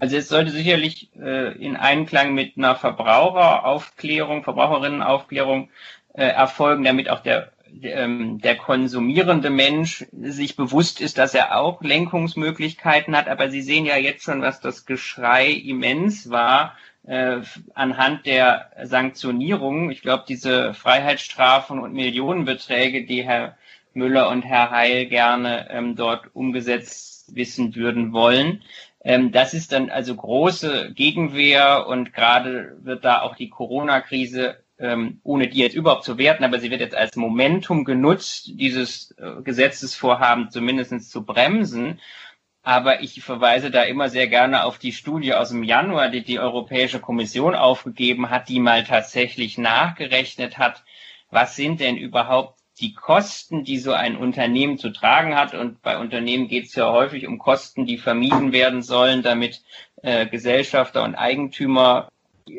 Also 0.00 0.16
es 0.16 0.28
sollte 0.28 0.50
sicherlich 0.50 1.08
äh, 1.16 1.56
in 1.56 1.76
Einklang 1.76 2.34
mit 2.34 2.58
einer 2.58 2.74
Verbraucheraufklärung, 2.76 4.42
Verbraucherinnenaufklärung 4.42 5.70
äh, 6.12 6.26
erfolgen, 6.26 6.84
damit 6.84 7.08
auch 7.08 7.20
der 7.20 7.53
ähm, 7.82 8.40
der 8.40 8.56
konsumierende 8.56 9.50
Mensch 9.50 10.06
sich 10.12 10.56
bewusst 10.56 11.00
ist, 11.00 11.18
dass 11.18 11.34
er 11.34 11.58
auch 11.58 11.82
Lenkungsmöglichkeiten 11.82 13.16
hat. 13.16 13.28
Aber 13.28 13.50
Sie 13.50 13.62
sehen 13.62 13.86
ja 13.86 13.96
jetzt 13.96 14.24
schon, 14.24 14.42
was 14.42 14.60
das 14.60 14.86
Geschrei 14.86 15.50
immens 15.50 16.30
war 16.30 16.76
äh, 17.06 17.40
anhand 17.74 18.26
der 18.26 18.70
Sanktionierung. 18.82 19.90
Ich 19.90 20.02
glaube, 20.02 20.24
diese 20.28 20.74
Freiheitsstrafen 20.74 21.78
und 21.78 21.92
Millionenbeträge, 21.92 23.04
die 23.04 23.24
Herr 23.24 23.56
Müller 23.92 24.28
und 24.28 24.42
Herr 24.42 24.70
Heil 24.70 25.06
gerne 25.06 25.68
ähm, 25.70 25.96
dort 25.96 26.34
umgesetzt 26.34 27.34
wissen 27.34 27.74
würden 27.74 28.12
wollen. 28.12 28.62
Ähm, 29.02 29.32
das 29.32 29.54
ist 29.54 29.72
dann 29.72 29.90
also 29.90 30.16
große 30.16 30.92
Gegenwehr 30.94 31.86
und 31.86 32.12
gerade 32.12 32.76
wird 32.82 33.04
da 33.04 33.20
auch 33.20 33.36
die 33.36 33.50
Corona-Krise 33.50 34.63
ähm, 34.78 35.20
ohne 35.22 35.48
die 35.48 35.58
jetzt 35.58 35.76
überhaupt 35.76 36.04
zu 36.04 36.18
werten, 36.18 36.44
aber 36.44 36.58
sie 36.58 36.70
wird 36.70 36.80
jetzt 36.80 36.96
als 36.96 37.16
Momentum 37.16 37.84
genutzt, 37.84 38.50
dieses 38.54 39.12
äh, 39.12 39.42
Gesetzesvorhaben 39.42 40.50
zumindest 40.50 41.10
zu 41.10 41.24
bremsen. 41.24 42.00
Aber 42.62 43.02
ich 43.02 43.22
verweise 43.22 43.70
da 43.70 43.82
immer 43.82 44.08
sehr 44.08 44.26
gerne 44.26 44.64
auf 44.64 44.78
die 44.78 44.92
Studie 44.92 45.34
aus 45.34 45.50
dem 45.50 45.64
Januar, 45.64 46.08
die 46.08 46.24
die 46.24 46.38
Europäische 46.38 46.98
Kommission 46.98 47.54
aufgegeben 47.54 48.30
hat, 48.30 48.48
die 48.48 48.58
mal 48.58 48.84
tatsächlich 48.84 49.58
nachgerechnet 49.58 50.56
hat, 50.56 50.82
was 51.30 51.56
sind 51.56 51.80
denn 51.80 51.98
überhaupt 51.98 52.58
die 52.80 52.94
Kosten, 52.94 53.64
die 53.64 53.78
so 53.78 53.92
ein 53.92 54.16
Unternehmen 54.16 54.78
zu 54.78 54.90
tragen 54.90 55.36
hat. 55.36 55.54
Und 55.54 55.82
bei 55.82 55.98
Unternehmen 55.98 56.48
geht 56.48 56.64
es 56.64 56.74
ja 56.74 56.90
häufig 56.90 57.26
um 57.26 57.38
Kosten, 57.38 57.86
die 57.86 57.98
vermieden 57.98 58.52
werden 58.52 58.82
sollen, 58.82 59.22
damit 59.22 59.62
äh, 60.02 60.26
Gesellschafter 60.26 61.04
und 61.04 61.14
Eigentümer 61.14 62.08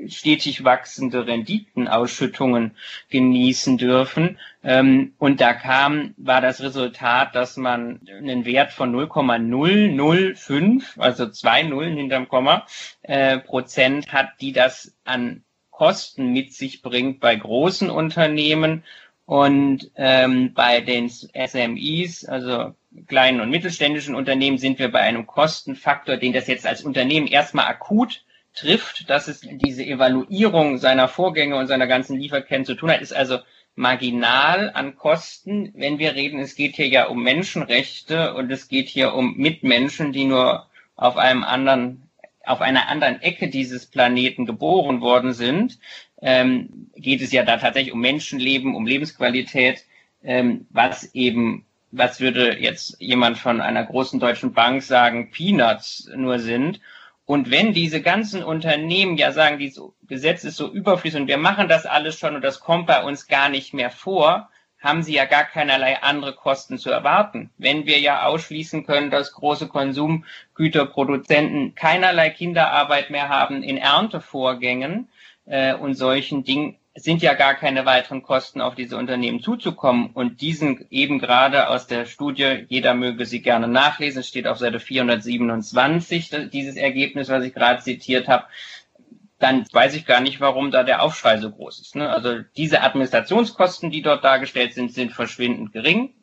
stetig 0.08 0.64
wachsende 0.64 1.28
Renditenausschüttungen 1.28 2.76
genießen 3.10 3.78
dürfen. 3.78 4.40
Ähm, 4.64 5.14
und 5.20 5.42
da 5.42 5.54
kam, 5.54 6.16
war 6.18 6.42
das 6.42 6.62
Resultat, 6.62 7.36
dass 7.36 7.58
man 7.58 8.00
einen 8.08 8.46
Wert 8.46 8.72
von 8.72 8.92
0,005, 8.92 10.98
also 10.98 11.30
zwei 11.30 11.64
Nullen 11.64 11.98
hinterm 11.98 12.28
Komma, 12.28 12.66
äh, 13.04 13.38
Prozent 13.40 14.12
hat, 14.12 14.30
die 14.42 14.54
das 14.54 14.96
an 15.04 15.44
Kosten 15.70 16.34
mit 16.34 16.54
sich 16.54 16.82
bringt 16.82 17.20
bei 17.20 17.36
großen 17.36 17.90
Unternehmen 17.90 18.84
und 19.26 19.92
ähm, 19.96 20.54
bei 20.54 20.82
den 20.82 21.10
SMEs, 21.10 22.26
also 22.26 22.74
kleinen 23.08 23.42
und 23.42 23.50
mittelständischen 23.50 24.16
Unternehmen, 24.16 24.58
sind 24.58 24.80
wir 24.80 24.92
bei 24.92 25.02
einem 25.02 25.28
Kostenfaktor, 25.28 26.18
den 26.18 26.34
das 26.34 26.48
jetzt 26.48 26.66
als 26.66 26.84
Unternehmen 26.84 27.28
erstmal 27.28 27.66
akut 27.66 28.25
trifft, 28.56 29.10
dass 29.10 29.28
es 29.28 29.42
diese 29.42 29.86
Evaluierung 29.86 30.78
seiner 30.78 31.08
Vorgänge 31.08 31.58
und 31.58 31.68
seiner 31.68 31.88
ganzen 31.88 32.20
Lieferketten 32.20 32.66
zu 32.66 32.76
tun 32.76 32.92
hat, 32.92 33.02
ist 33.02 33.14
also 33.14 33.40
marginal 33.76 34.72
an 34.74 34.96
Kosten, 34.96 35.72
wenn 35.76 36.00
wir 36.00 36.16
reden, 36.16 36.40
es 36.40 36.56
geht 36.56 36.76
hier 36.76 36.88
ja 36.88 37.08
um 37.08 37.22
Menschenrechte 37.22 38.34
und 38.34 38.52
es 38.52 38.68
geht 38.70 38.88
hier 38.88 39.14
um 39.14 39.36
Mitmenschen, 39.36 40.14
die 40.14 40.26
nur 40.26 40.68
auf 40.96 41.18
einem 41.18 41.44
anderen, 41.44 42.10
auf 42.46 42.62
einer 42.62 42.88
anderen 42.88 43.22
Ecke 43.22 43.50
dieses 43.50 43.86
Planeten 43.86 44.46
geboren 44.46 45.02
worden 45.02 45.34
sind, 45.34 45.78
ähm, 46.22 46.90
geht 46.96 47.22
es 47.22 47.34
ja 47.34 47.44
da 47.44 47.58
tatsächlich 47.58 47.94
um 47.94 48.00
Menschenleben, 48.00 48.76
um 48.76 48.88
Lebensqualität, 48.88 49.84
ähm, 50.24 50.68
was 50.70 51.14
eben, 51.14 51.66
was 51.92 52.22
würde 52.22 52.58
jetzt 52.58 52.96
jemand 53.00 53.38
von 53.38 53.60
einer 53.60 53.84
großen 53.84 54.20
deutschen 54.20 54.54
Bank 54.54 54.84
sagen, 54.84 55.32
Peanuts 55.32 56.10
nur 56.16 56.40
sind. 56.40 56.80
Und 57.26 57.50
wenn 57.50 57.74
diese 57.74 58.02
ganzen 58.02 58.44
Unternehmen 58.44 59.18
ja 59.18 59.32
sagen, 59.32 59.58
dieses 59.58 59.82
Gesetz 60.08 60.44
ist 60.44 60.58
so 60.58 60.72
überflüssig 60.72 61.22
und 61.22 61.28
wir 61.28 61.40
machen 61.40 61.68
das 61.68 61.88
alles 61.88 62.20
schon 62.20 62.36
und 62.36 62.44
das 62.44 62.60
kommt 62.60 62.86
bei 62.86 63.04
uns 63.04 63.26
gar 63.28 63.50
nicht 63.50 63.74
mehr 63.74 63.90
vor, 63.90 64.50
haben 64.80 65.02
sie 65.02 65.16
ja 65.16 65.26
gar 65.26 65.46
keinerlei 65.46 66.04
andere 66.04 66.36
Kosten 66.36 66.78
zu 66.78 66.92
erwarten. 66.92 67.50
Wenn 67.58 67.88
wir 67.88 68.00
ja 68.00 68.26
ausschließen 68.26 68.86
können, 68.86 69.10
dass 69.10 69.34
große 69.34 69.68
Konsumgüterproduzenten 69.68 71.74
keinerlei 71.74 72.30
Kinderarbeit 72.30 73.10
mehr 73.10 73.30
haben 73.30 73.64
in 73.64 73.78
Erntevorgängen 73.78 75.10
äh, 75.46 75.74
und 75.74 75.96
solchen 75.96 76.44
Dingen, 76.44 76.78
sind 76.98 77.22
ja 77.22 77.34
gar 77.34 77.56
keine 77.56 77.86
weiteren 77.86 78.24
Kosten 78.24 78.62
auf 78.62 78.74
diese 78.74 78.96
Unternehmen 78.98 79.42
zuzukommen. 79.42 80.12
Und 80.14 80.40
diesen 80.40 80.86
eben 80.90 81.20
gerade 81.20 81.70
aus 81.70 81.88
der 81.88 82.06
Studie, 82.06 82.66
jeder 82.70 82.94
möge 82.94 83.26
sie 83.26 83.42
gerne 83.42 83.68
nachlesen, 83.68 84.24
steht 84.24 84.48
auf 84.48 84.58
Seite 84.58 84.80
427, 84.80 86.50
dieses 86.52 86.78
Ergebnis, 86.78 87.28
was 87.28 87.44
ich 87.44 87.54
gerade 87.54 87.84
zitiert 87.84 88.30
habe, 88.30 88.46
dann 89.40 89.66
weiß 89.74 89.96
ich 89.96 90.06
gar 90.06 90.22
nicht, 90.22 90.40
warum 90.40 90.72
da 90.72 90.84
der 90.84 91.02
Aufschrei 91.02 91.38
so 91.38 91.52
groß 91.52 91.82
ist. 91.82 91.96
Ne? 91.98 92.10
Also 92.10 92.40
diese 92.56 92.82
Administrationskosten, 92.82 93.92
die 93.92 94.02
dort 94.02 94.24
dargestellt 94.24 94.74
sind, 94.74 94.94
sind 94.94 95.12
verschwindend 95.12 95.74
gering. 95.74 96.14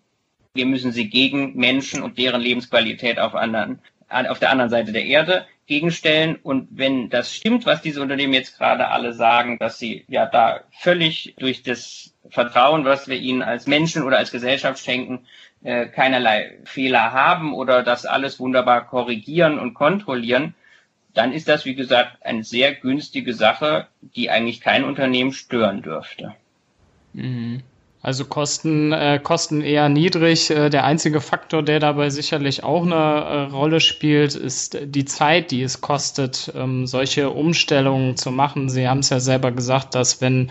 Wir 0.54 0.64
müssen 0.64 0.92
sie 0.92 1.10
gegen 1.10 1.54
Menschen 1.54 2.02
und 2.02 2.16
deren 2.16 2.40
Lebensqualität 2.40 3.18
auf, 3.18 3.34
anderen, 3.34 3.80
auf 4.08 4.38
der 4.38 4.50
anderen 4.50 4.70
Seite 4.70 4.92
der 4.92 5.04
Erde 5.04 5.46
gegenstellen. 5.66 6.36
Und 6.36 6.68
wenn 6.70 7.08
das 7.10 7.34
stimmt, 7.34 7.66
was 7.66 7.82
diese 7.82 8.02
Unternehmen 8.02 8.34
jetzt 8.34 8.58
gerade 8.58 8.88
alle 8.88 9.12
sagen, 9.12 9.58
dass 9.58 9.78
sie 9.78 10.04
ja 10.08 10.26
da 10.26 10.60
völlig 10.70 11.34
durch 11.38 11.62
das 11.62 12.14
Vertrauen, 12.28 12.84
was 12.84 13.08
wir 13.08 13.16
ihnen 13.16 13.42
als 13.42 13.66
Menschen 13.66 14.02
oder 14.02 14.18
als 14.18 14.30
Gesellschaft 14.30 14.82
schenken, 14.82 15.26
äh, 15.62 15.86
keinerlei 15.86 16.58
Fehler 16.64 17.12
haben 17.12 17.54
oder 17.54 17.82
das 17.82 18.06
alles 18.06 18.40
wunderbar 18.40 18.86
korrigieren 18.86 19.58
und 19.58 19.74
kontrollieren, 19.74 20.54
dann 21.14 21.32
ist 21.32 21.48
das, 21.48 21.64
wie 21.64 21.74
gesagt, 21.74 22.24
eine 22.24 22.42
sehr 22.42 22.74
günstige 22.74 23.34
Sache, 23.34 23.86
die 24.00 24.30
eigentlich 24.30 24.60
kein 24.60 24.84
Unternehmen 24.84 25.32
stören 25.32 25.82
dürfte. 25.82 26.34
Mhm. 27.12 27.62
Also 28.04 28.24
Kosten, 28.24 28.90
äh, 28.90 29.20
Kosten 29.22 29.60
eher 29.60 29.88
niedrig. 29.88 30.50
Äh, 30.50 30.70
der 30.70 30.84
einzige 30.84 31.20
Faktor, 31.20 31.62
der 31.62 31.78
dabei 31.78 32.10
sicherlich 32.10 32.64
auch 32.64 32.82
eine 32.82 32.94
äh, 32.94 33.42
Rolle 33.52 33.78
spielt, 33.78 34.34
ist 34.34 34.76
die 34.84 35.04
Zeit, 35.04 35.52
die 35.52 35.62
es 35.62 35.80
kostet, 35.80 36.52
ähm, 36.56 36.88
solche 36.88 37.30
Umstellungen 37.30 38.16
zu 38.16 38.32
machen. 38.32 38.68
Sie 38.68 38.88
haben 38.88 38.98
es 38.98 39.10
ja 39.10 39.20
selber 39.20 39.52
gesagt, 39.52 39.94
dass 39.94 40.20
wenn, 40.20 40.50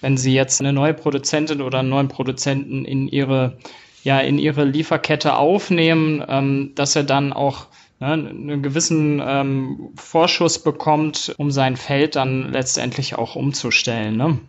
wenn 0.00 0.16
Sie 0.16 0.34
jetzt 0.34 0.60
eine 0.60 0.72
neue 0.72 0.92
Produzentin 0.92 1.62
oder 1.62 1.78
einen 1.78 1.90
neuen 1.90 2.08
Produzenten 2.08 2.84
in 2.84 3.06
Ihre, 3.06 3.56
ja, 4.02 4.18
in 4.18 4.40
Ihre 4.40 4.64
Lieferkette 4.64 5.36
aufnehmen, 5.36 6.24
ähm, 6.28 6.72
dass 6.74 6.96
er 6.96 7.04
dann 7.04 7.32
auch 7.32 7.66
ne, 8.00 8.14
einen 8.14 8.64
gewissen 8.64 9.22
ähm, 9.24 9.90
Vorschuss 9.94 10.58
bekommt, 10.58 11.36
um 11.38 11.52
sein 11.52 11.76
Feld 11.76 12.16
dann 12.16 12.50
letztendlich 12.52 13.14
auch 13.14 13.36
umzustellen. 13.36 14.16
Ne? 14.16 14.40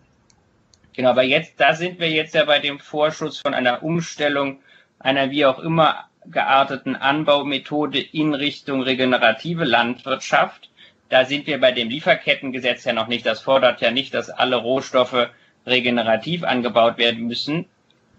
Genau, 1.01 1.13
aber 1.13 1.23
jetzt, 1.23 1.59
da 1.59 1.73
sind 1.73 1.99
wir 1.99 2.11
jetzt 2.11 2.35
ja 2.35 2.45
bei 2.45 2.59
dem 2.59 2.77
Vorschuss 2.77 3.39
von 3.39 3.55
einer 3.55 3.81
Umstellung 3.81 4.59
einer 4.99 5.31
wie 5.31 5.47
auch 5.47 5.57
immer 5.57 6.05
gearteten 6.27 6.95
Anbaumethode 6.95 7.99
in 7.99 8.35
Richtung 8.35 8.83
regenerative 8.83 9.63
Landwirtschaft. 9.63 10.69
Da 11.09 11.25
sind 11.25 11.47
wir 11.47 11.59
bei 11.59 11.71
dem 11.71 11.89
Lieferkettengesetz 11.89 12.83
ja 12.83 12.93
noch 12.93 13.07
nicht. 13.07 13.25
Das 13.25 13.39
fordert 13.39 13.81
ja 13.81 13.89
nicht, 13.89 14.13
dass 14.13 14.29
alle 14.29 14.57
Rohstoffe 14.57 15.29
regenerativ 15.65 16.43
angebaut 16.43 16.99
werden 16.99 17.25
müssen. 17.25 17.65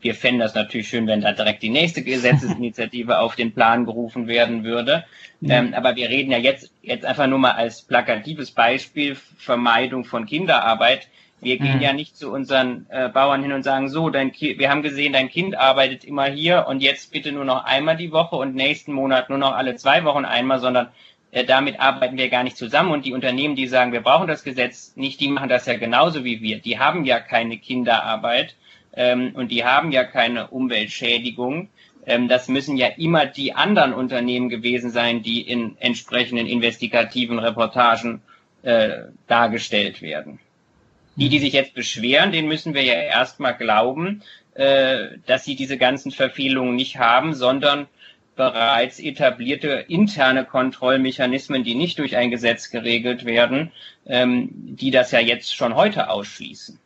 Wir 0.01 0.17
fänden 0.17 0.41
das 0.41 0.57
natürlich 0.57 0.89
schön, 0.89 1.07
wenn 1.07 1.21
da 1.21 1.31
direkt 1.31 1.63
die 1.63 1.71
nächste 1.71 2.03
Gesetzesinitiative 2.03 3.19
auf 3.21 3.37
den 3.37 3.55
Plan 3.55 3.85
gerufen 3.85 4.27
werden 4.27 4.65
würde. 4.65 5.05
Ja. 5.41 5.59
Ähm, 5.59 5.73
aber 5.75 5.95
wir 5.95 6.09
reden 6.09 6.33
ja 6.33 6.39
jetzt, 6.39 6.73
jetzt 6.83 7.05
einfach 7.05 7.29
nur 7.29 7.39
mal 7.39 7.53
als 7.53 7.83
plakatives 7.83 8.51
Beispiel 8.51 9.15
Vermeidung 9.15 10.05
von 10.05 10.27
Kinderarbeit. 10.27 11.07
Wir 11.43 11.59
gehen 11.59 11.77
mhm. 11.77 11.83
ja 11.83 11.93
nicht 11.93 12.17
zu 12.17 12.31
unseren 12.33 12.87
äh, 12.89 13.09
Bauern 13.09 13.43
hin 13.43 13.53
und 13.53 13.65
sagen, 13.65 13.89
so, 13.89 14.11
dein 14.11 14.31
kind, 14.31 14.61
wir 14.61 14.71
haben 14.71 14.83
gesehen, 14.83 15.13
dein 15.13 15.29
Kind 15.29 15.57
arbeitet 15.57 16.05
immer 16.05 16.27
hier 16.27 16.67
und 16.69 16.81
jetzt 16.81 17.11
bitte 17.13 17.33
nur 17.33 17.45
noch 17.45 17.65
einmal 17.65 17.97
die 17.97 18.13
Woche 18.13 18.37
und 18.37 18.55
nächsten 18.55 18.93
Monat 18.93 19.29
nur 19.29 19.39
noch 19.39 19.53
alle 19.53 19.75
zwei 19.75 20.05
Wochen 20.05 20.25
einmal, 20.25 20.61
sondern 20.61 20.89
äh, 21.33 21.45
damit 21.45 21.81
arbeiten 21.81 22.17
wir 22.17 22.29
gar 22.29 22.45
nicht 22.45 22.57
zusammen. 22.57 22.93
Und 22.93 23.05
die 23.05 23.13
Unternehmen, 23.13 23.57
die 23.57 23.67
sagen, 23.67 23.93
wir 23.93 24.03
brauchen 24.03 24.29
das 24.29 24.45
Gesetz 24.45 24.93
nicht, 24.95 25.21
die 25.21 25.29
machen 25.29 25.49
das 25.49 25.67
ja 25.67 25.77
genauso 25.77 26.23
wie 26.23 26.41
wir. 26.43 26.61
Die 26.61 26.79
haben 26.79 27.05
ja 27.05 27.19
keine 27.19 27.59
Kinderarbeit 27.59 28.55
ähm, 28.95 29.33
und 29.35 29.51
die 29.51 29.65
haben 29.65 29.91
ja 29.91 30.05
keine 30.05 30.47
Umweltschädigung. 30.47 31.71
Ähm, 32.07 32.29
das 32.29 32.47
müssen 32.47 32.77
ja 32.77 32.87
immer 32.87 33.27
die 33.27 33.53
anderen 33.53 33.95
Unternehmen 33.95 34.49
gewesen 34.49 34.91
sein, 34.91 35.25
die 35.25 35.41
in 35.41 35.77
entsprechenden 35.81 36.47
investigativen 36.47 37.41
Reportagen 37.41 38.23
äh, 38.63 39.07
dargestellt 39.27 40.03
werden. 40.03 40.39
Die, 41.17 41.29
die 41.29 41.39
sich 41.39 41.53
jetzt 41.53 41.75
beschweren, 41.75 42.33
denen 42.33 42.49
müssen 42.49 42.73
wir 42.73 42.83
ja 42.83 42.95
erstmal 42.95 43.55
glauben, 43.55 44.23
äh, 44.55 45.19
dass 45.27 45.45
sie 45.45 45.57
diese 45.57 45.77
ganzen 45.77 46.11
Verfehlungen 46.11 46.75
nicht 46.75 46.99
haben, 46.99 47.35
sondern 47.35 47.87
bereits 48.35 48.99
etablierte 48.99 49.85
interne 49.89 50.45
Kontrollmechanismen, 50.45 51.65
die 51.65 51.75
nicht 51.75 51.99
durch 51.99 52.17
ein 52.17 52.31
Gesetz 52.31 52.71
geregelt 52.71 53.25
werden, 53.25 53.73
ähm, 54.07 54.49
die 54.53 54.91
das 54.91 55.11
ja 55.11 55.21
jetzt 55.21 55.55
schon 55.55 55.75
heute 55.75 56.09
ausschließen. 56.09 56.79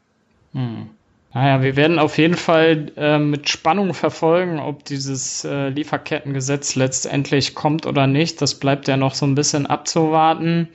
Hm. 0.53 0.91
Naja, 1.35 1.62
wir 1.62 1.77
werden 1.77 1.99
auf 1.99 2.17
jeden 2.17 2.37
Fall 2.37 2.93
äh, 2.97 3.19
mit 3.19 3.51
Spannung 3.51 3.93
verfolgen, 3.93 4.59
ob 4.59 4.87
dieses 4.87 5.45
äh, 5.45 5.69
Lieferkettengesetz 5.69 6.77
letztendlich 6.77 7.55
kommt 7.55 7.85
oder 7.85 8.07
nicht. 8.07 8.41
Das 8.41 8.59
bleibt 8.59 8.89
ja 8.89 8.97
noch 8.97 9.15
so 9.15 9.27
ein 9.27 9.35
bisschen 9.35 9.67
abzuwarten. 9.67 10.69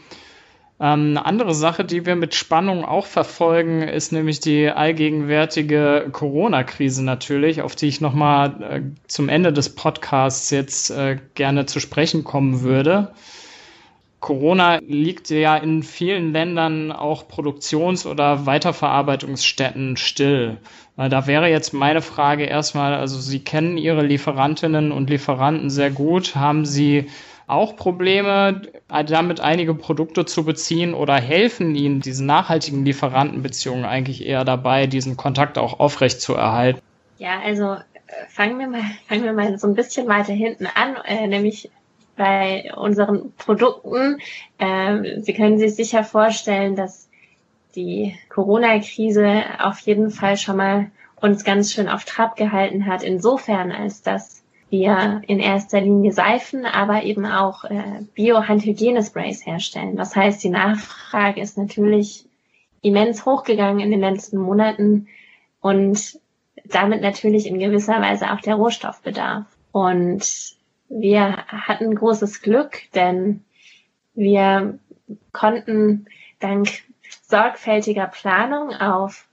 Ähm, 0.82 1.10
eine 1.12 1.26
andere 1.28 1.54
Sache, 1.54 1.86
die 1.86 2.08
wir 2.08 2.16
mit 2.16 2.34
Spannung 2.34 2.84
auch 2.84 3.06
verfolgen, 3.06 3.84
ist 3.84 4.12
nämlich 4.12 4.40
die 4.40 4.68
allgegenwärtige 4.68 6.08
Corona-Krise 6.12 7.06
natürlich, 7.06 7.62
auf 7.62 7.76
die 7.76 7.86
ich 7.86 8.02
nochmal 8.02 8.64
äh, 8.64 8.82
zum 9.08 9.30
Ende 9.30 9.54
des 9.54 9.76
Podcasts 9.76 10.50
jetzt 10.50 10.90
äh, 10.90 11.20
gerne 11.36 11.68
zu 11.68 11.80
sprechen 11.80 12.24
kommen 12.24 12.62
würde. 12.62 13.14
Corona 14.22 14.80
liegt 14.82 15.30
ja 15.30 15.56
in 15.56 15.84
vielen 15.84 16.32
Ländern 16.34 16.92
auch 16.92 17.28
Produktions- 17.28 18.08
oder 18.08 18.48
Weiterverarbeitungsstätten 18.48 19.98
still. 19.98 20.58
Äh, 20.98 21.10
da 21.10 21.28
wäre 21.28 21.48
jetzt 21.48 21.74
meine 21.76 22.02
Frage 22.02 22.46
erstmal, 22.46 22.96
also 22.96 23.20
Sie 23.20 23.44
kennen 23.44 23.78
Ihre 23.78 24.04
Lieferantinnen 24.04 24.92
und 24.92 25.12
Lieferanten 25.12 25.70
sehr 25.70 25.92
gut. 25.92 26.36
Haben 26.36 26.66
Sie 26.66 27.08
auch 27.52 27.76
Probleme, 27.76 28.62
damit 28.88 29.40
einige 29.40 29.74
Produkte 29.74 30.26
zu 30.26 30.46
beziehen 30.46 30.94
oder 30.94 31.16
helfen 31.16 31.76
Ihnen 31.76 32.00
diese 32.00 32.26
nachhaltigen 32.26 32.86
Lieferantenbeziehungen 32.86 33.86
eigentlich 33.86 34.26
eher 34.26 34.46
dabei, 34.46 34.88
diesen 34.88 35.18
Kontakt 35.18 35.58
auch 35.58 35.80
aufrecht 35.80 36.22
zu 36.22 36.34
erhalten? 36.34 36.82
Ja, 37.18 37.40
also 37.44 37.74
äh, 37.74 37.80
fangen 38.30 38.58
wir 38.58 38.68
mal, 38.68 38.84
fangen 39.08 39.24
wir 39.24 39.34
mal 39.34 39.58
so 39.58 39.68
ein 39.68 39.76
bisschen 39.76 40.08
weiter 40.08 40.34
hinten 40.34 40.66
an, 40.66 40.96
äh, 41.06 41.28
nämlich 41.28 41.70
bei 42.16 42.72
unseren 42.76 43.34
Produkten. 43.34 44.20
Äh, 44.58 45.22
Sie 45.22 45.34
können 45.34 45.58
sich 45.60 45.76
sicher 45.76 46.04
vorstellen, 46.04 46.76
dass 46.76 47.10
die 47.76 48.18
Corona-Krise 48.30 49.44
auf 49.60 49.80
jeden 49.80 50.10
Fall 50.10 50.38
schon 50.38 50.58
mal 50.58 50.92
uns 51.22 51.44
ganz 51.44 51.72
schön 51.72 51.88
auf 51.88 52.04
Trab 52.06 52.36
gehalten 52.36 52.86
hat, 52.86 53.04
insofern 53.04 53.72
als 53.72 54.02
dass 54.02 54.41
wir 54.72 55.22
in 55.28 55.40
erster 55.40 55.82
Linie 55.82 56.14
Seifen, 56.14 56.66
aber 56.66 57.04
eben 57.04 57.26
auch 57.26 57.66
äh, 57.66 58.04
Bio-Handhygienesprays 58.16 59.46
herstellen. 59.46 59.98
Das 59.98 60.16
heißt, 60.16 60.44
die 60.44 60.50
Nachfrage 60.50 61.42
ist 61.42 61.58
natürlich 61.58 62.26
immens 62.82 63.26
hochgegangen 63.26 63.82
in 63.82 63.92
den 63.92 64.00
letzten 64.00 64.38
Monaten 64.38 65.08
und 65.60 66.20
damit 66.66 67.02
natürlich 67.02 67.48
in 67.48 67.60
gewisser 67.60 68.02
Weise 68.02 68.32
auch 68.32 68.40
der 68.40 68.56
Rohstoffbedarf. 68.56 69.46
Und 69.74 70.56
wir 70.88 71.46
hatten 71.48 71.94
großes 71.94 72.42
Glück, 72.42 72.82
denn 72.96 73.44
wir 74.14 74.80
konnten 75.34 76.06
dank 76.40 76.70
sorgfältiger 77.24 78.08
Planung 78.08 78.74
auf 78.74 79.28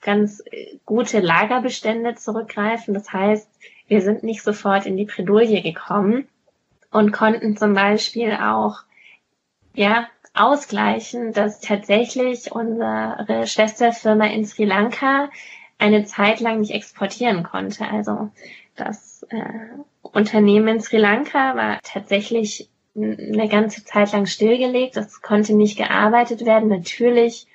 ganz 0.00 0.42
gute 0.84 1.20
Lagerbestände 1.20 2.16
zurückgreifen. 2.16 2.94
Das 2.94 3.12
heißt, 3.12 3.48
wir 3.92 4.00
sind 4.00 4.22
nicht 4.22 4.42
sofort 4.42 4.86
in 4.86 4.96
die 4.96 5.04
Bredouille 5.04 5.60
gekommen 5.60 6.26
und 6.90 7.12
konnten 7.12 7.58
zum 7.58 7.74
Beispiel 7.74 8.32
auch, 8.32 8.78
ja, 9.74 10.08
ausgleichen, 10.32 11.34
dass 11.34 11.60
tatsächlich 11.60 12.52
unsere 12.52 13.46
Schwesterfirma 13.46 14.28
in 14.28 14.46
Sri 14.46 14.64
Lanka 14.64 15.28
eine 15.76 16.06
Zeit 16.06 16.40
lang 16.40 16.60
nicht 16.60 16.72
exportieren 16.72 17.42
konnte. 17.42 17.86
Also 17.86 18.30
das 18.76 19.26
äh, 19.28 19.42
Unternehmen 20.00 20.68
in 20.68 20.80
Sri 20.80 20.96
Lanka 20.96 21.54
war 21.54 21.78
tatsächlich 21.82 22.70
eine 22.96 23.48
ganze 23.50 23.84
Zeit 23.84 24.12
lang 24.12 24.24
stillgelegt. 24.24 24.96
Das 24.96 25.20
konnte 25.20 25.54
nicht 25.54 25.76
gearbeitet 25.76 26.46
werden. 26.46 26.70
Natürlich 26.70 27.46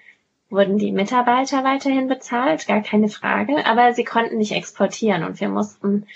wurden 0.49 0.77
die 0.77 0.91
Mitarbeiter 0.91 1.63
weiterhin 1.63 2.07
bezahlt, 2.07 2.67
gar 2.67 2.81
keine 2.81 3.09
Frage, 3.09 3.65
aber 3.65 3.93
sie 3.93 4.05
konnten 4.05 4.37
nicht 4.37 4.53
exportieren 4.53 5.23
und 5.23 5.39
wir 5.41 5.49
mussten 5.49 6.07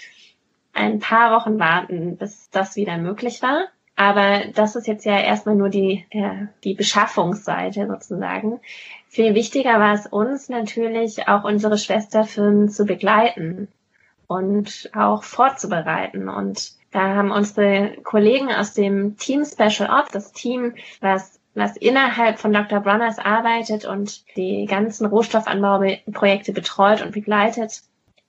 ein 0.74 1.00
paar 1.00 1.38
Wochen 1.38 1.60
warten, 1.60 2.18
bis 2.18 2.50
das 2.50 2.76
wieder 2.76 2.98
möglich 2.98 3.42
war. 3.42 3.68
Aber 3.96 4.46
das 4.56 4.76
ist 4.76 4.88
jetzt 4.88 5.06
ja 5.06 5.20
erstmal 5.20 5.56
nur 5.56 5.70
die, 5.70 6.06
äh, 6.12 6.48
die 6.64 6.74
Beschaffungsseite 6.74 7.88
sozusagen. 7.88 8.60
Viel 9.10 9.36
wichtiger 9.36 9.80
war 9.80 9.94
es 9.94 10.08
uns 10.08 10.48
natürlich, 10.48 11.28
auch 11.28 11.44
unsere 11.44 11.78
Schwesterfirmen 11.78 12.70
zu 12.70 12.86
begleiten 12.86 13.68
und 14.28 14.90
auch 14.96 15.24
vorzubereiten. 15.24 16.30
Und 16.30 16.72
da 16.92 17.16
haben 17.16 17.32
unsere 17.32 17.98
Kollegen 18.04 18.50
aus 18.50 18.74
dem 18.74 19.18
Team 19.18 19.44
Special 19.44 19.90
Ops, 19.90 20.12
das 20.14 20.32
Team, 20.32 20.74
was 21.02 21.41
was 21.54 21.78
innerhalb 21.78 22.40
von 22.40 22.54
Dr. 22.54 22.80
Bronners 22.80 23.20
arbeitet 23.20 23.86
und 23.86 24.24
die 24.36 24.66
ganzen 24.66 25.06
Rohstoffanbauprojekte 25.06 26.54
betreut 26.54 27.02
und 27.02 27.12
begleitet, 27.12 27.82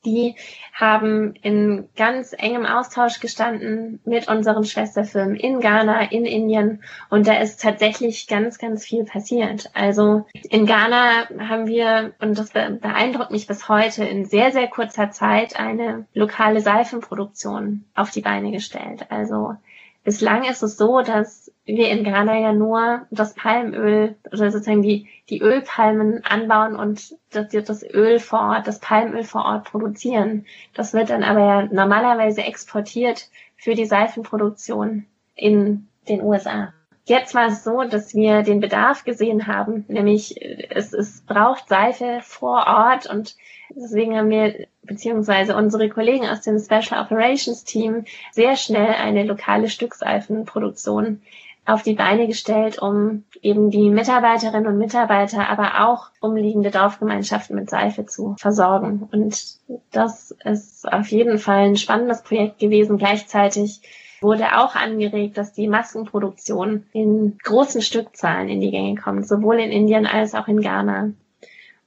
die 0.05 0.35
haben 0.73 1.35
in 1.43 1.89
ganz 1.97 2.35
engem 2.37 2.67
Austausch 2.67 3.21
gestanden 3.21 4.01
mit 4.05 4.27
unseren 4.27 4.65
Schwesterfirmen 4.65 5.37
in 5.37 5.61
Ghana, 5.61 6.11
in 6.11 6.25
Indien 6.25 6.83
und 7.09 7.29
da 7.29 7.35
ist 7.35 7.61
tatsächlich 7.61 8.27
ganz, 8.27 8.59
ganz 8.59 8.85
viel 8.85 9.05
passiert. 9.05 9.71
Also 9.75 10.27
in 10.51 10.67
Ghana 10.67 11.29
haben 11.39 11.67
wir, 11.69 12.15
und 12.21 12.37
das 12.37 12.51
beeindruckt 12.51 13.31
mich 13.31 13.47
bis 13.47 13.69
heute, 13.69 14.05
in 14.05 14.25
sehr, 14.25 14.51
sehr 14.51 14.67
kurzer 14.67 15.11
Zeit 15.11 15.57
eine 15.57 16.07
lokale 16.15 16.61
Seifenproduktion 16.61 17.85
auf 17.95 18.11
die 18.11 18.23
Beine 18.23 18.51
gestellt. 18.51 19.07
Also 19.11 19.55
bislang 20.03 20.45
ist 20.45 20.63
es 20.63 20.77
so, 20.77 21.03
dass 21.03 21.52
wir 21.65 21.91
in 21.91 22.03
Ghana 22.05 22.39
ja 22.39 22.53
nur 22.53 23.07
das 23.11 23.35
Palmöl 23.35 24.17
oder 24.27 24.51
sozusagen 24.51 24.83
die, 24.83 25.09
die 25.29 25.41
Ölpalmen 25.41 26.25
anbauen 26.25 26.75
und 26.75 27.17
das, 27.31 27.49
das 27.51 27.83
Öl 27.85 28.19
vor 28.19 28.41
Ort, 28.41 28.67
das 28.67 28.81
Palmöl 28.81 29.23
vor 29.23 29.45
Ort 29.45 29.65
produzieren. 29.65 30.47
Das 30.75 30.93
wird 30.93 31.11
dann 31.11 31.23
aber 31.23 31.41
ja 31.41 31.63
normalerweise 31.71 32.43
exportiert 32.43 33.29
für 33.57 33.75
die 33.75 33.87
Seifenproduktion 33.87 35.07
in 35.37 35.89
den 36.09 36.21
USA. 36.23 36.73
Jetzt 37.05 37.35
war 37.35 37.47
es 37.47 37.65
so, 37.65 37.83
dass 37.83 38.15
wir 38.15 38.43
den 38.43 38.61
Bedarf 38.61 39.05
gesehen 39.05 39.47
haben, 39.47 39.85
nämlich 39.89 40.41
es, 40.71 40.93
es 40.93 41.23
braucht 41.23 41.69
Seife 41.69 42.21
vor 42.23 42.67
Ort 42.67 43.07
und 43.07 43.37
deswegen 43.71 44.17
haben 44.17 44.31
wir 44.31 44.67
beziehungsweise 44.83 45.57
unsere 45.57 45.89
Kollegen 45.89 46.29
aus 46.29 46.43
dem 46.43 46.59
Special 46.59 47.03
Operations 47.03 47.65
Team 47.65 48.05
sehr 48.33 48.57
schnell 48.57 48.95
eine 48.95 49.25
lokale 49.25 49.69
Stückseifenproduktion 49.69 51.23
auf 51.65 51.83
die 51.83 51.95
Beine 51.95 52.27
gestellt, 52.27 52.81
um 52.81 53.25
eben 53.41 53.71
die 53.71 53.91
Mitarbeiterinnen 53.91 54.67
und 54.67 54.79
Mitarbeiter, 54.79 55.49
aber 55.49 55.89
auch 55.89 56.11
umliegende 56.21 56.71
Dorfgemeinschaften 56.71 57.55
mit 57.55 57.71
Seife 57.71 58.05
zu 58.07 58.35
versorgen. 58.39 59.09
Und 59.13 59.59
das 59.93 60.35
ist 60.45 60.93
auf 60.93 61.09
jeden 61.09 61.39
Fall 61.39 61.67
ein 61.67 61.77
spannendes 61.77 62.23
Projekt 62.23 62.59
gewesen. 62.59 62.99
Gleichzeitig 62.99 63.81
wurde 64.21 64.59
auch 64.59 64.75
angeregt, 64.75 65.37
dass 65.37 65.53
die 65.53 65.69
Maskenproduktion 65.69 66.87
in 66.93 67.39
großen 67.43 67.83
Stückzahlen 67.83 68.49
in 68.49 68.61
die 68.61 68.71
Gänge 68.71 69.01
kommt, 69.01 69.27
sowohl 69.27 69.61
in 69.61 69.71
Indien 69.71 70.07
als 70.07 70.35
auch 70.35 70.49
in 70.49 70.61
Ghana. 70.61 71.11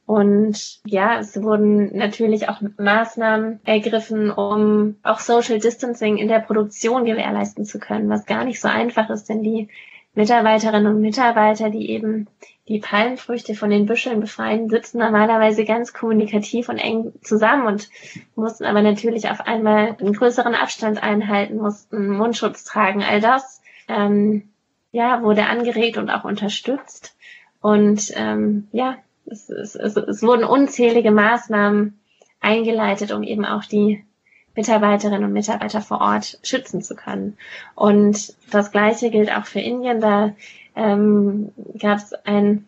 Und 0.05 0.79
ja, 0.85 1.19
es 1.19 1.41
wurden 1.41 1.97
natürlich 1.97 2.47
auch 2.47 2.61
Maßnahmen 2.77 3.59
ergriffen, 3.63 4.29
um 4.29 4.97
auch 5.01 5.19
Social 5.19 5.59
Distancing 5.59 6.17
in 6.17 6.27
der 6.27 6.39
Produktion 6.39 7.05
gewährleisten 7.05 7.65
zu 7.65 7.79
können, 7.79 8.09
was 8.09 8.25
gar 8.25 8.43
nicht 8.43 8.61
so 8.61 8.67
einfach 8.67 9.09
ist, 9.09 9.29
denn 9.29 9.41
die 9.41 9.67
Mitarbeiterinnen 10.13 10.95
und 10.95 11.01
Mitarbeiter, 11.01 11.69
die 11.69 11.89
eben 11.89 12.27
die 12.67 12.79
Palmfrüchte 12.79 13.53
von 13.53 13.69
den 13.69 13.85
Büscheln 13.85 14.21
befreien, 14.21 14.69
sitzen 14.69 14.99
normalerweise 14.99 15.65
ganz 15.65 15.93
kommunikativ 15.93 16.69
und 16.69 16.77
eng 16.77 17.13
zusammen 17.21 17.67
und 17.67 17.89
mussten 18.35 18.63
aber 18.63 18.81
natürlich 18.81 19.29
auf 19.29 19.41
einmal 19.41 19.97
einen 19.99 20.13
größeren 20.13 20.55
Abstand 20.55 21.03
einhalten, 21.03 21.57
mussten 21.57 22.09
Mundschutz 22.09 22.63
tragen. 22.63 23.03
All 23.03 23.19
das 23.19 23.61
ähm, 23.87 24.49
ja, 24.91 25.21
wurde 25.21 25.47
angeregt 25.47 25.97
und 25.97 26.09
auch 26.09 26.23
unterstützt. 26.23 27.15
Und 27.59 28.11
ähm, 28.15 28.67
ja, 28.71 28.97
es, 29.25 29.49
es, 29.49 29.75
es, 29.75 29.95
es 29.95 30.23
wurden 30.23 30.43
unzählige 30.43 31.11
Maßnahmen 31.11 31.99
eingeleitet, 32.39 33.11
um 33.11 33.23
eben 33.23 33.45
auch 33.45 33.65
die 33.65 34.03
Mitarbeiterinnen 34.55 35.25
und 35.25 35.33
Mitarbeiter 35.33 35.81
vor 35.81 36.01
Ort 36.01 36.39
schützen 36.43 36.81
zu 36.81 36.95
können. 36.95 37.37
Und 37.75 38.35
das 38.51 38.71
Gleiche 38.71 39.09
gilt 39.09 39.35
auch 39.35 39.45
für 39.45 39.59
Indien. 39.59 39.99
Da 39.99 40.33
ähm, 40.75 41.51
gab 41.79 41.97
es 41.97 42.13
ein 42.25 42.65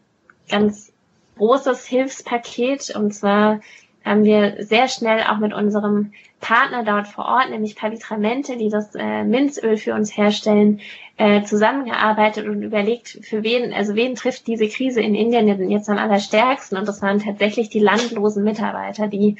ganz 0.49 0.91
großes 1.37 1.85
Hilfspaket 1.85 2.95
und 2.95 3.13
zwar 3.13 3.61
haben 4.03 4.23
wir 4.23 4.63
sehr 4.63 4.87
schnell 4.87 5.21
auch 5.23 5.37
mit 5.37 5.53
unserem 5.53 6.13
Partner 6.39 6.83
dort 6.83 7.07
vor 7.07 7.25
Ort, 7.25 7.49
nämlich 7.49 7.75
Pavitramento, 7.75 8.55
die 8.55 8.69
das 8.69 8.95
äh, 8.95 9.23
Minzöl 9.23 9.77
für 9.77 9.93
uns 9.93 10.15
herstellen, 10.15 10.79
äh, 11.17 11.43
zusammengearbeitet 11.43 12.47
und 12.47 12.61
überlegt, 12.61 13.19
für 13.23 13.43
wen, 13.43 13.73
also 13.73 13.95
wen 13.95 14.15
trifft 14.15 14.45
diese 14.47 14.67
Krise 14.67 15.01
in 15.01 15.15
Indien 15.15 15.69
jetzt 15.69 15.89
am 15.89 15.97
allerstärksten. 15.97 16.77
Und 16.77 16.87
das 16.87 17.01
waren 17.01 17.19
tatsächlich 17.19 17.69
die 17.69 17.79
landlosen 17.79 18.43
Mitarbeiter, 18.43 19.07
die 19.07 19.37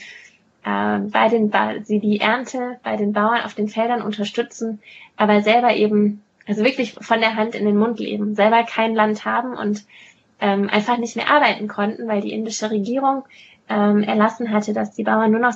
äh, 0.66 1.00
bei 1.00 1.30
den 1.30 1.52
sie 1.84 2.00
die 2.00 2.20
Ernte 2.20 2.80
bei 2.84 2.98
den 2.98 3.14
Bauern 3.14 3.42
auf 3.44 3.54
den 3.54 3.70
Feldern 3.70 4.02
unterstützen, 4.02 4.80
aber 5.16 5.42
selber 5.42 5.76
eben, 5.76 6.24
also 6.48 6.64
wirklich 6.64 6.94
von 6.94 7.20
der 7.20 7.36
Hand 7.36 7.56
in 7.56 7.66
den 7.66 7.78
Mund 7.78 8.00
leben, 8.00 8.36
selber 8.36 8.64
kein 8.64 8.96
Land 8.96 9.24
haben 9.24 9.54
und 9.56 9.86
ähm, 10.42 10.70
einfach 10.70 10.98
nicht 10.98 11.16
mehr 11.16 11.30
arbeiten 11.30 11.68
konnten, 11.68 12.08
weil 12.08 12.22
die 12.22 12.34
indische 12.34 12.70
Regierung 12.70 13.24
ähm, 13.70 14.04
erlassen 14.04 14.52
hatte, 14.52 14.74
dass 14.74 14.94
die 14.94 15.04
Bauern 15.04 15.32
nur 15.32 15.42
noch 15.42 15.56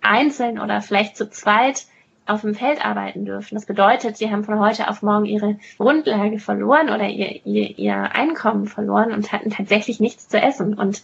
einzeln 0.00 0.58
oder 0.58 0.80
vielleicht 0.80 1.16
zu 1.16 1.28
zweit 1.30 1.86
auf 2.26 2.42
dem 2.42 2.54
Feld 2.54 2.84
arbeiten 2.84 3.24
dürfen. 3.24 3.54
Das 3.54 3.66
bedeutet, 3.66 4.16
sie 4.16 4.30
haben 4.30 4.44
von 4.44 4.58
heute 4.58 4.88
auf 4.88 5.02
morgen 5.02 5.24
ihre 5.24 5.58
Grundlage 5.76 6.38
verloren 6.38 6.88
oder 6.88 7.08
ihr, 7.08 7.44
ihr, 7.44 7.78
ihr 7.78 8.14
Einkommen 8.14 8.66
verloren 8.66 9.12
und 9.12 9.32
hatten 9.32 9.50
tatsächlich 9.50 10.00
nichts 10.00 10.28
zu 10.28 10.40
essen. 10.40 10.74
Und 10.74 11.02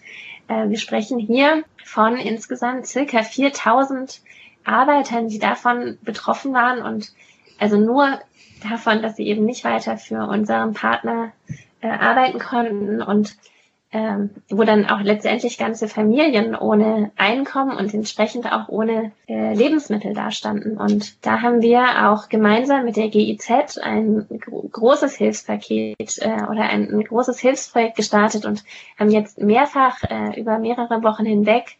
äh, 0.48 0.68
wir 0.68 0.78
sprechen 0.78 1.18
hier 1.18 1.64
von 1.84 2.16
insgesamt 2.16 2.86
circa 2.86 3.22
4000 3.22 4.20
Arbeitern, 4.64 5.28
die 5.28 5.38
davon 5.38 5.98
betroffen 6.02 6.52
waren 6.52 6.82
und 6.82 7.12
also 7.58 7.76
nur 7.76 8.20
davon, 8.68 9.02
dass 9.02 9.16
sie 9.16 9.26
eben 9.26 9.44
nicht 9.44 9.64
weiter 9.64 9.96
für 9.96 10.26
unseren 10.28 10.74
Partner 10.74 11.32
äh, 11.80 11.88
arbeiten 11.88 12.38
konnten 12.38 13.02
und 13.02 13.36
ähm, 13.90 14.30
wo 14.50 14.64
dann 14.64 14.84
auch 14.86 15.00
letztendlich 15.00 15.56
ganze 15.56 15.88
Familien 15.88 16.54
ohne 16.54 17.10
Einkommen 17.16 17.74
und 17.74 17.94
entsprechend 17.94 18.50
auch 18.52 18.68
ohne 18.68 19.12
äh, 19.26 19.54
Lebensmittel 19.54 20.12
dastanden. 20.12 20.76
Und 20.76 21.24
da 21.24 21.40
haben 21.40 21.62
wir 21.62 22.10
auch 22.10 22.28
gemeinsam 22.28 22.84
mit 22.84 22.96
der 22.96 23.08
GIZ 23.08 23.78
ein 23.78 24.26
großes 24.72 25.14
Hilfspaket 25.16 26.18
äh, 26.18 26.42
oder 26.50 26.64
ein, 26.68 26.90
ein, 26.90 27.04
großes 27.04 27.38
Hilfsprojekt 27.38 27.96
gestartet 27.96 28.44
und 28.44 28.62
haben 28.98 29.10
jetzt 29.10 29.38
mehrfach 29.38 30.02
äh, 30.02 30.38
über 30.38 30.58
mehrere 30.58 31.02
Wochen 31.02 31.24
hinweg 31.24 31.76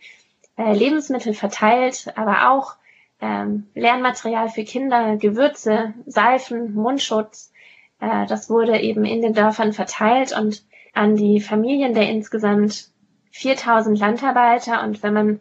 äh, 0.57 0.73
Lebensmittel 0.73 1.35
verteilt, 1.35 2.11
aber 2.17 2.51
auch 2.51 2.77
ähm, 3.21 3.67
Lernmaterial 3.75 4.49
für 4.49 4.65
Kinder, 4.65 5.17
Gewürze, 5.17 5.93
Seifen, 6.07 6.73
Mundschutz. 6.73 7.53
Äh, 8.01 8.27
das 8.27 8.49
wurde 8.49 8.81
eben 8.81 9.05
in 9.05 9.21
den 9.21 9.35
Dörfern 9.35 9.75
verteilt 9.75 10.33
und 10.35 10.63
an 10.95 11.17
die 11.17 11.41
Familien 11.41 11.95
der 11.95 12.09
insgesamt 12.09 12.91
4000 13.31 13.99
Landarbeiter. 13.99 14.83
Und 14.83 15.03
wenn 15.03 15.15
man 15.15 15.41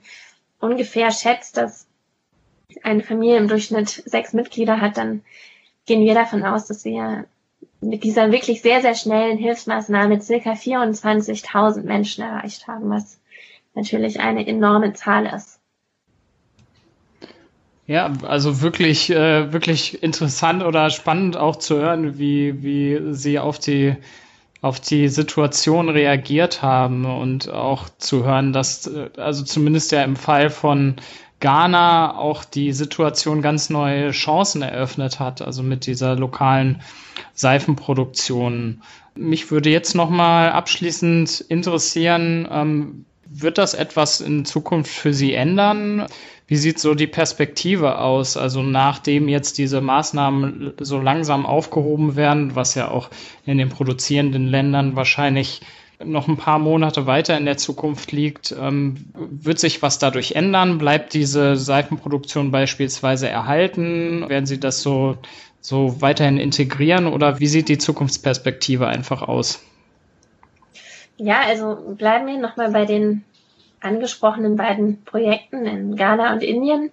ungefähr 0.60 1.12
schätzt, 1.12 1.58
dass 1.58 1.88
eine 2.84 3.04
Familie 3.04 3.38
im 3.38 3.48
Durchschnitt 3.48 3.90
sechs 3.90 4.34
Mitglieder 4.34 4.82
hat, 4.82 4.98
dann 4.98 5.24
gehen 5.86 6.02
wir 6.02 6.14
davon 6.14 6.44
aus, 6.44 6.68
dass 6.68 6.86
wir 6.86 7.26
mit 7.82 8.04
dieser 8.04 8.32
wirklich 8.32 8.62
sehr, 8.62 8.82
sehr 8.82 8.96
schnellen 8.96 9.38
Hilfsmaßnahme 9.38 10.22
circa 10.22 10.52
24.000 10.52 11.84
Menschen 11.84 12.24
erreicht 12.24 12.68
haben, 12.68 12.90
was 12.90 13.20
natürlich 13.74 14.20
eine 14.20 14.46
enorme 14.48 14.94
Zahl 14.94 15.28
ist. 15.28 15.60
Ja, 17.86 18.12
also 18.24 18.62
wirklich, 18.62 19.10
äh, 19.10 19.54
wirklich 19.54 20.04
interessant 20.04 20.62
oder 20.62 20.90
spannend 20.90 21.38
auch 21.38 21.56
zu 21.56 21.78
hören, 21.78 22.20
wie, 22.20 22.62
wie 22.62 23.14
Sie 23.14 23.40
auf 23.40 23.60
die 23.60 23.96
auf 24.62 24.80
die 24.80 25.08
Situation 25.08 25.90
reagiert 25.90 26.62
haben 26.62 27.06
und 27.06 27.50
auch 27.50 27.90
zu 27.98 28.26
hören, 28.26 28.54
dass 28.54 28.90
also 29.18 29.44
zumindest 29.44 29.92
ja 29.92 30.04
im 30.04 30.16
Fall 30.16 30.50
von 30.50 30.96
Ghana 31.40 32.18
auch 32.18 32.44
die 32.44 32.72
Situation 32.72 33.42
ganz 33.42 33.70
neue 33.70 34.12
Chancen 34.12 34.64
eröffnet 34.64 35.20
hat, 35.20 35.42
also 35.42 35.62
mit 35.62 35.86
dieser 35.86 36.16
lokalen 36.16 36.82
Seifenproduktion. 37.34 38.82
Mich 39.16 39.52
würde 39.52 39.70
jetzt 39.70 39.94
noch 39.94 40.10
mal 40.10 40.52
abschließend 40.52 41.42
interessieren, 41.42 42.48
ähm, 42.52 43.06
wird 43.30 43.58
das 43.58 43.74
etwas 43.74 44.22
in 44.22 44.46
Zukunft 44.46 44.92
für 44.92 45.14
Sie 45.14 45.34
ändern? 45.34 46.08
Wie 46.48 46.56
sieht 46.56 46.80
so 46.80 46.96
die 46.96 47.08
Perspektive 47.08 48.00
aus? 48.00 48.38
Also 48.38 48.64
nachdem 48.64 49.28
jetzt 49.28 49.58
diese 49.58 49.82
Maßnahmen 49.82 50.74
so 50.80 50.98
langsam 51.00 51.46
aufgehoben 51.46 52.16
werden, 52.16 52.56
was 52.56 52.74
ja 52.74 52.90
auch 52.90 53.10
in 53.46 53.58
den 53.58 53.68
produzierenden 53.68 54.48
Ländern 54.48 54.96
wahrscheinlich 54.96 55.62
noch 56.04 56.28
ein 56.28 56.38
paar 56.38 56.60
Monate 56.60 57.06
weiter 57.06 57.38
in 57.38 57.46
der 57.46 57.58
Zukunft 57.58 58.12
liegt, 58.14 58.56
ähm, 58.58 59.08
wird 59.14 59.60
sich 59.60 59.82
was 59.82 60.00
dadurch 60.00 60.34
ändern? 60.34 60.78
Bleibt 60.78 61.14
diese 61.14 61.58
Seifenproduktion 61.58 62.52
beispielsweise 62.52 63.28
erhalten? 63.28 64.30
Werden 64.30 64.46
Sie 64.46 64.60
das 64.60 64.82
so, 64.82 65.18
so 65.60 66.02
weiterhin 66.02 66.38
integrieren 66.38 67.08
oder 67.08 67.40
wie 67.40 67.48
sieht 67.48 67.68
die 67.68 67.80
Zukunftsperspektive 67.80 68.88
einfach 68.88 69.22
aus? 69.22 69.64
Ja, 71.18 71.42
also 71.42 71.96
bleiben 71.98 72.28
wir 72.28 72.38
nochmal 72.38 72.72
bei 72.72 72.86
den 72.86 73.24
angesprochenen 73.82 74.56
beiden 74.56 75.04
Projekten 75.04 75.66
in 75.66 75.96
Ghana 75.96 76.34
und 76.34 76.44
Indien. 76.44 76.92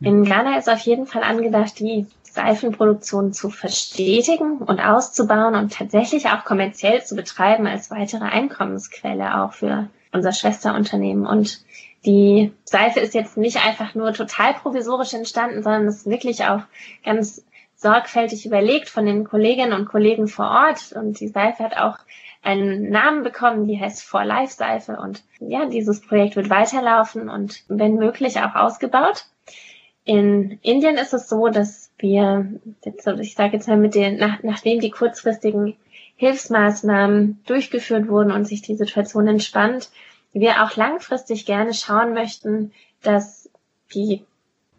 In 0.00 0.24
Ghana 0.24 0.58
ist 0.58 0.68
auf 0.68 0.80
jeden 0.80 1.06
Fall 1.06 1.22
angedacht, 1.22 1.78
die 1.78 2.06
Seifenproduktion 2.22 3.32
zu 3.32 3.50
verstetigen 3.50 4.58
und 4.58 4.80
auszubauen 4.80 5.54
und 5.54 5.72
tatsächlich 5.74 6.28
auch 6.28 6.44
kommerziell 6.44 7.04
zu 7.04 7.14
betreiben 7.14 7.66
als 7.66 7.90
weitere 7.90 8.24
Einkommensquelle 8.24 9.42
auch 9.42 9.52
für 9.52 9.88
unser 10.12 10.32
Schwesterunternehmen. 10.32 11.26
Und 11.26 11.60
die 12.04 12.52
Seife 12.64 13.00
ist 13.00 13.14
jetzt 13.14 13.36
nicht 13.36 13.64
einfach 13.64 13.94
nur 13.94 14.12
total 14.12 14.54
provisorisch 14.54 15.14
entstanden, 15.14 15.62
sondern 15.62 15.86
ist 15.86 16.08
wirklich 16.08 16.44
auch 16.44 16.62
ganz 17.04 17.44
sorgfältig 17.82 18.46
überlegt 18.46 18.88
von 18.88 19.04
den 19.04 19.24
Kolleginnen 19.24 19.72
und 19.72 19.88
Kollegen 19.88 20.28
vor 20.28 20.46
Ort. 20.46 20.92
Und 20.92 21.20
die 21.20 21.28
Seife 21.28 21.64
hat 21.64 21.76
auch 21.76 21.98
einen 22.42 22.90
Namen 22.90 23.22
bekommen, 23.22 23.66
die 23.66 23.78
heißt 23.78 24.02
For 24.02 24.24
Life 24.24 24.54
Seife. 24.54 24.96
Und 24.96 25.22
ja, 25.40 25.66
dieses 25.66 26.00
Projekt 26.00 26.36
wird 26.36 26.50
weiterlaufen 26.50 27.28
und 27.28 27.62
wenn 27.68 27.96
möglich 27.96 28.40
auch 28.40 28.54
ausgebaut. 28.54 29.26
In 30.04 30.58
Indien 30.62 30.96
ist 30.96 31.14
es 31.14 31.28
so, 31.28 31.48
dass 31.48 31.92
wir, 31.98 32.46
jetzt, 32.84 33.06
ich 33.06 33.34
sage 33.34 33.52
jetzt 33.54 33.68
mal 33.68 33.76
mit 33.76 33.94
den, 33.94 34.16
nach, 34.16 34.42
nachdem 34.42 34.80
die 34.80 34.90
kurzfristigen 34.90 35.76
Hilfsmaßnahmen 36.16 37.42
durchgeführt 37.46 38.08
wurden 38.08 38.32
und 38.32 38.46
sich 38.46 38.62
die 38.62 38.74
Situation 38.74 39.28
entspannt, 39.28 39.90
wir 40.32 40.64
auch 40.64 40.76
langfristig 40.76 41.46
gerne 41.46 41.74
schauen 41.74 42.14
möchten, 42.14 42.72
dass 43.02 43.50
die 43.94 44.24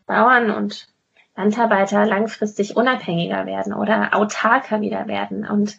Bauern 0.06 0.52
und 0.52 0.88
Landarbeiter 1.36 2.06
langfristig 2.06 2.78
unabhängiger 2.78 3.46
werden 3.46 3.74
oder 3.74 4.16
autarker 4.16 4.82
wieder 4.82 5.08
werden 5.08 5.48
und 5.48 5.78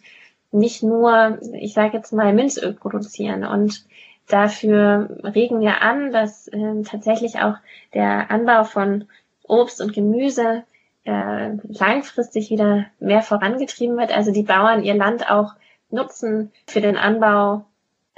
nicht 0.51 0.83
nur, 0.83 1.39
ich 1.53 1.73
sage 1.73 1.97
jetzt 1.97 2.13
mal, 2.13 2.33
Minzöl 2.33 2.73
produzieren. 2.73 3.45
Und 3.45 3.85
dafür 4.27 5.09
regen 5.23 5.59
wir 5.59 5.81
an, 5.81 6.11
dass 6.11 6.47
äh, 6.47 6.81
tatsächlich 6.83 7.39
auch 7.39 7.55
der 7.93 8.31
Anbau 8.31 8.63
von 8.63 9.05
Obst 9.43 9.81
und 9.81 9.93
Gemüse 9.93 10.63
äh, 11.03 11.51
langfristig 11.67 12.49
wieder 12.49 12.85
mehr 12.99 13.21
vorangetrieben 13.21 13.97
wird. 13.97 14.15
Also 14.15 14.31
die 14.31 14.43
Bauern 14.43 14.83
ihr 14.83 14.95
Land 14.95 15.29
auch 15.29 15.53
nutzen 15.89 16.51
für 16.67 16.81
den 16.81 16.97
Anbau 16.97 17.65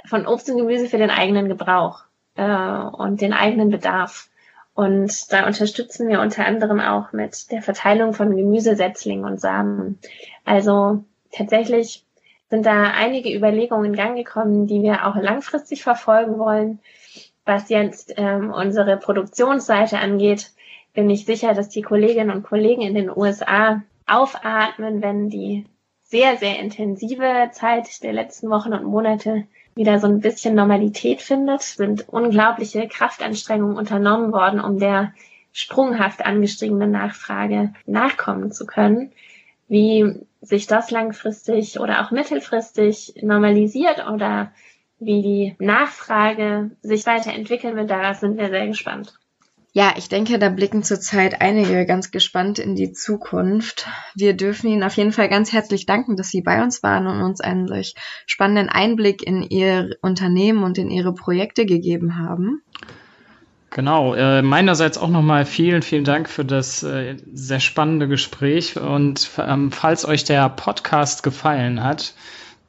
von 0.06 0.26
Obst 0.26 0.48
und 0.50 0.56
Gemüse 0.56 0.88
für 0.88 0.98
den 0.98 1.10
eigenen 1.10 1.48
Gebrauch 1.48 2.04
äh, 2.36 2.44
und 2.44 3.20
den 3.20 3.32
eigenen 3.32 3.70
Bedarf. 3.70 4.28
Und 4.78 5.32
da 5.32 5.44
unterstützen 5.44 6.06
wir 6.06 6.20
unter 6.20 6.46
anderem 6.46 6.78
auch 6.78 7.10
mit 7.12 7.50
der 7.50 7.62
Verteilung 7.62 8.12
von 8.12 8.36
Gemüsesetzlingen 8.36 9.24
und 9.24 9.40
Samen. 9.40 9.98
Also 10.44 11.02
tatsächlich 11.32 12.04
sind 12.48 12.64
da 12.64 12.84
einige 12.84 13.36
Überlegungen 13.36 13.86
in 13.86 13.96
Gang 13.96 14.16
gekommen, 14.16 14.68
die 14.68 14.80
wir 14.80 15.04
auch 15.04 15.16
langfristig 15.16 15.82
verfolgen 15.82 16.38
wollen. 16.38 16.78
Was 17.44 17.70
jetzt 17.70 18.14
ähm, 18.18 18.52
unsere 18.52 18.96
Produktionsseite 18.98 19.98
angeht, 19.98 20.52
bin 20.94 21.10
ich 21.10 21.24
sicher, 21.24 21.54
dass 21.54 21.68
die 21.70 21.82
Kolleginnen 21.82 22.30
und 22.30 22.44
Kollegen 22.44 22.82
in 22.82 22.94
den 22.94 23.10
USA 23.10 23.82
aufatmen, 24.06 25.02
wenn 25.02 25.28
die 25.28 25.66
sehr, 26.04 26.36
sehr 26.36 26.60
intensive 26.60 27.50
Zeit 27.50 28.04
der 28.04 28.12
letzten 28.12 28.48
Wochen 28.48 28.72
und 28.72 28.84
Monate 28.84 29.48
wieder 29.78 30.00
so 30.00 30.08
ein 30.08 30.20
bisschen 30.20 30.56
Normalität 30.56 31.22
findet, 31.22 31.62
sind 31.62 32.08
unglaubliche 32.08 32.88
Kraftanstrengungen 32.88 33.76
unternommen 33.76 34.32
worden, 34.32 34.60
um 34.60 34.80
der 34.80 35.14
sprunghaft 35.52 36.26
angestiegenen 36.26 36.90
Nachfrage 36.90 37.72
nachkommen 37.86 38.50
zu 38.50 38.66
können. 38.66 39.12
Wie 39.68 40.26
sich 40.40 40.66
das 40.66 40.90
langfristig 40.90 41.78
oder 41.78 42.04
auch 42.04 42.10
mittelfristig 42.10 43.14
normalisiert 43.22 44.04
oder 44.08 44.50
wie 44.98 45.22
die 45.22 45.56
Nachfrage 45.64 46.72
sich 46.82 47.06
weiterentwickeln 47.06 47.76
wird, 47.76 47.88
darauf 47.88 48.16
sind 48.16 48.36
wir 48.36 48.48
sehr 48.48 48.66
gespannt. 48.66 49.16
Ja, 49.78 49.94
ich 49.96 50.08
denke, 50.08 50.40
da 50.40 50.48
blicken 50.48 50.82
zurzeit 50.82 51.40
einige 51.40 51.86
ganz 51.86 52.10
gespannt 52.10 52.58
in 52.58 52.74
die 52.74 52.90
Zukunft. 52.90 53.86
Wir 54.16 54.32
dürfen 54.32 54.68
Ihnen 54.68 54.82
auf 54.82 54.96
jeden 54.96 55.12
Fall 55.12 55.28
ganz 55.28 55.52
herzlich 55.52 55.86
danken, 55.86 56.16
dass 56.16 56.30
Sie 56.30 56.42
bei 56.42 56.64
uns 56.64 56.82
waren 56.82 57.06
und 57.06 57.22
uns 57.22 57.40
einen 57.40 57.68
solch 57.68 57.94
spannenden 58.26 58.68
Einblick 58.70 59.22
in 59.24 59.40
Ihr 59.40 59.90
Unternehmen 60.02 60.64
und 60.64 60.78
in 60.78 60.90
Ihre 60.90 61.14
Projekte 61.14 61.64
gegeben 61.64 62.18
haben. 62.18 62.60
Genau, 63.70 64.14
äh, 64.14 64.42
meinerseits 64.42 64.98
auch 64.98 65.10
nochmal 65.10 65.46
vielen, 65.46 65.82
vielen 65.82 66.02
Dank 66.02 66.28
für 66.28 66.44
das 66.44 66.82
äh, 66.82 67.14
sehr 67.32 67.60
spannende 67.60 68.08
Gespräch 68.08 68.76
und 68.76 69.30
ähm, 69.38 69.70
falls 69.70 70.04
euch 70.04 70.24
der 70.24 70.48
Podcast 70.48 71.22
gefallen 71.22 71.84
hat, 71.84 72.14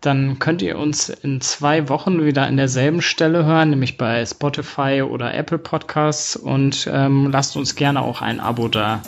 dann 0.01 0.39
könnt 0.39 0.61
ihr 0.61 0.77
uns 0.77 1.09
in 1.09 1.41
zwei 1.41 1.89
Wochen 1.89 2.23
wieder 2.23 2.43
an 2.43 2.57
derselben 2.57 3.01
Stelle 3.01 3.45
hören, 3.45 3.71
nämlich 3.71 3.97
bei 3.97 4.25
Spotify 4.25 5.01
oder 5.01 5.33
Apple 5.33 5.57
Podcasts 5.57 6.35
und 6.35 6.89
ähm, 6.91 7.29
lasst 7.31 7.57
uns 7.57 7.75
gerne 7.75 8.01
auch 8.01 8.21
ein 8.21 8.39
Abo 8.39 8.67
da. 8.67 9.01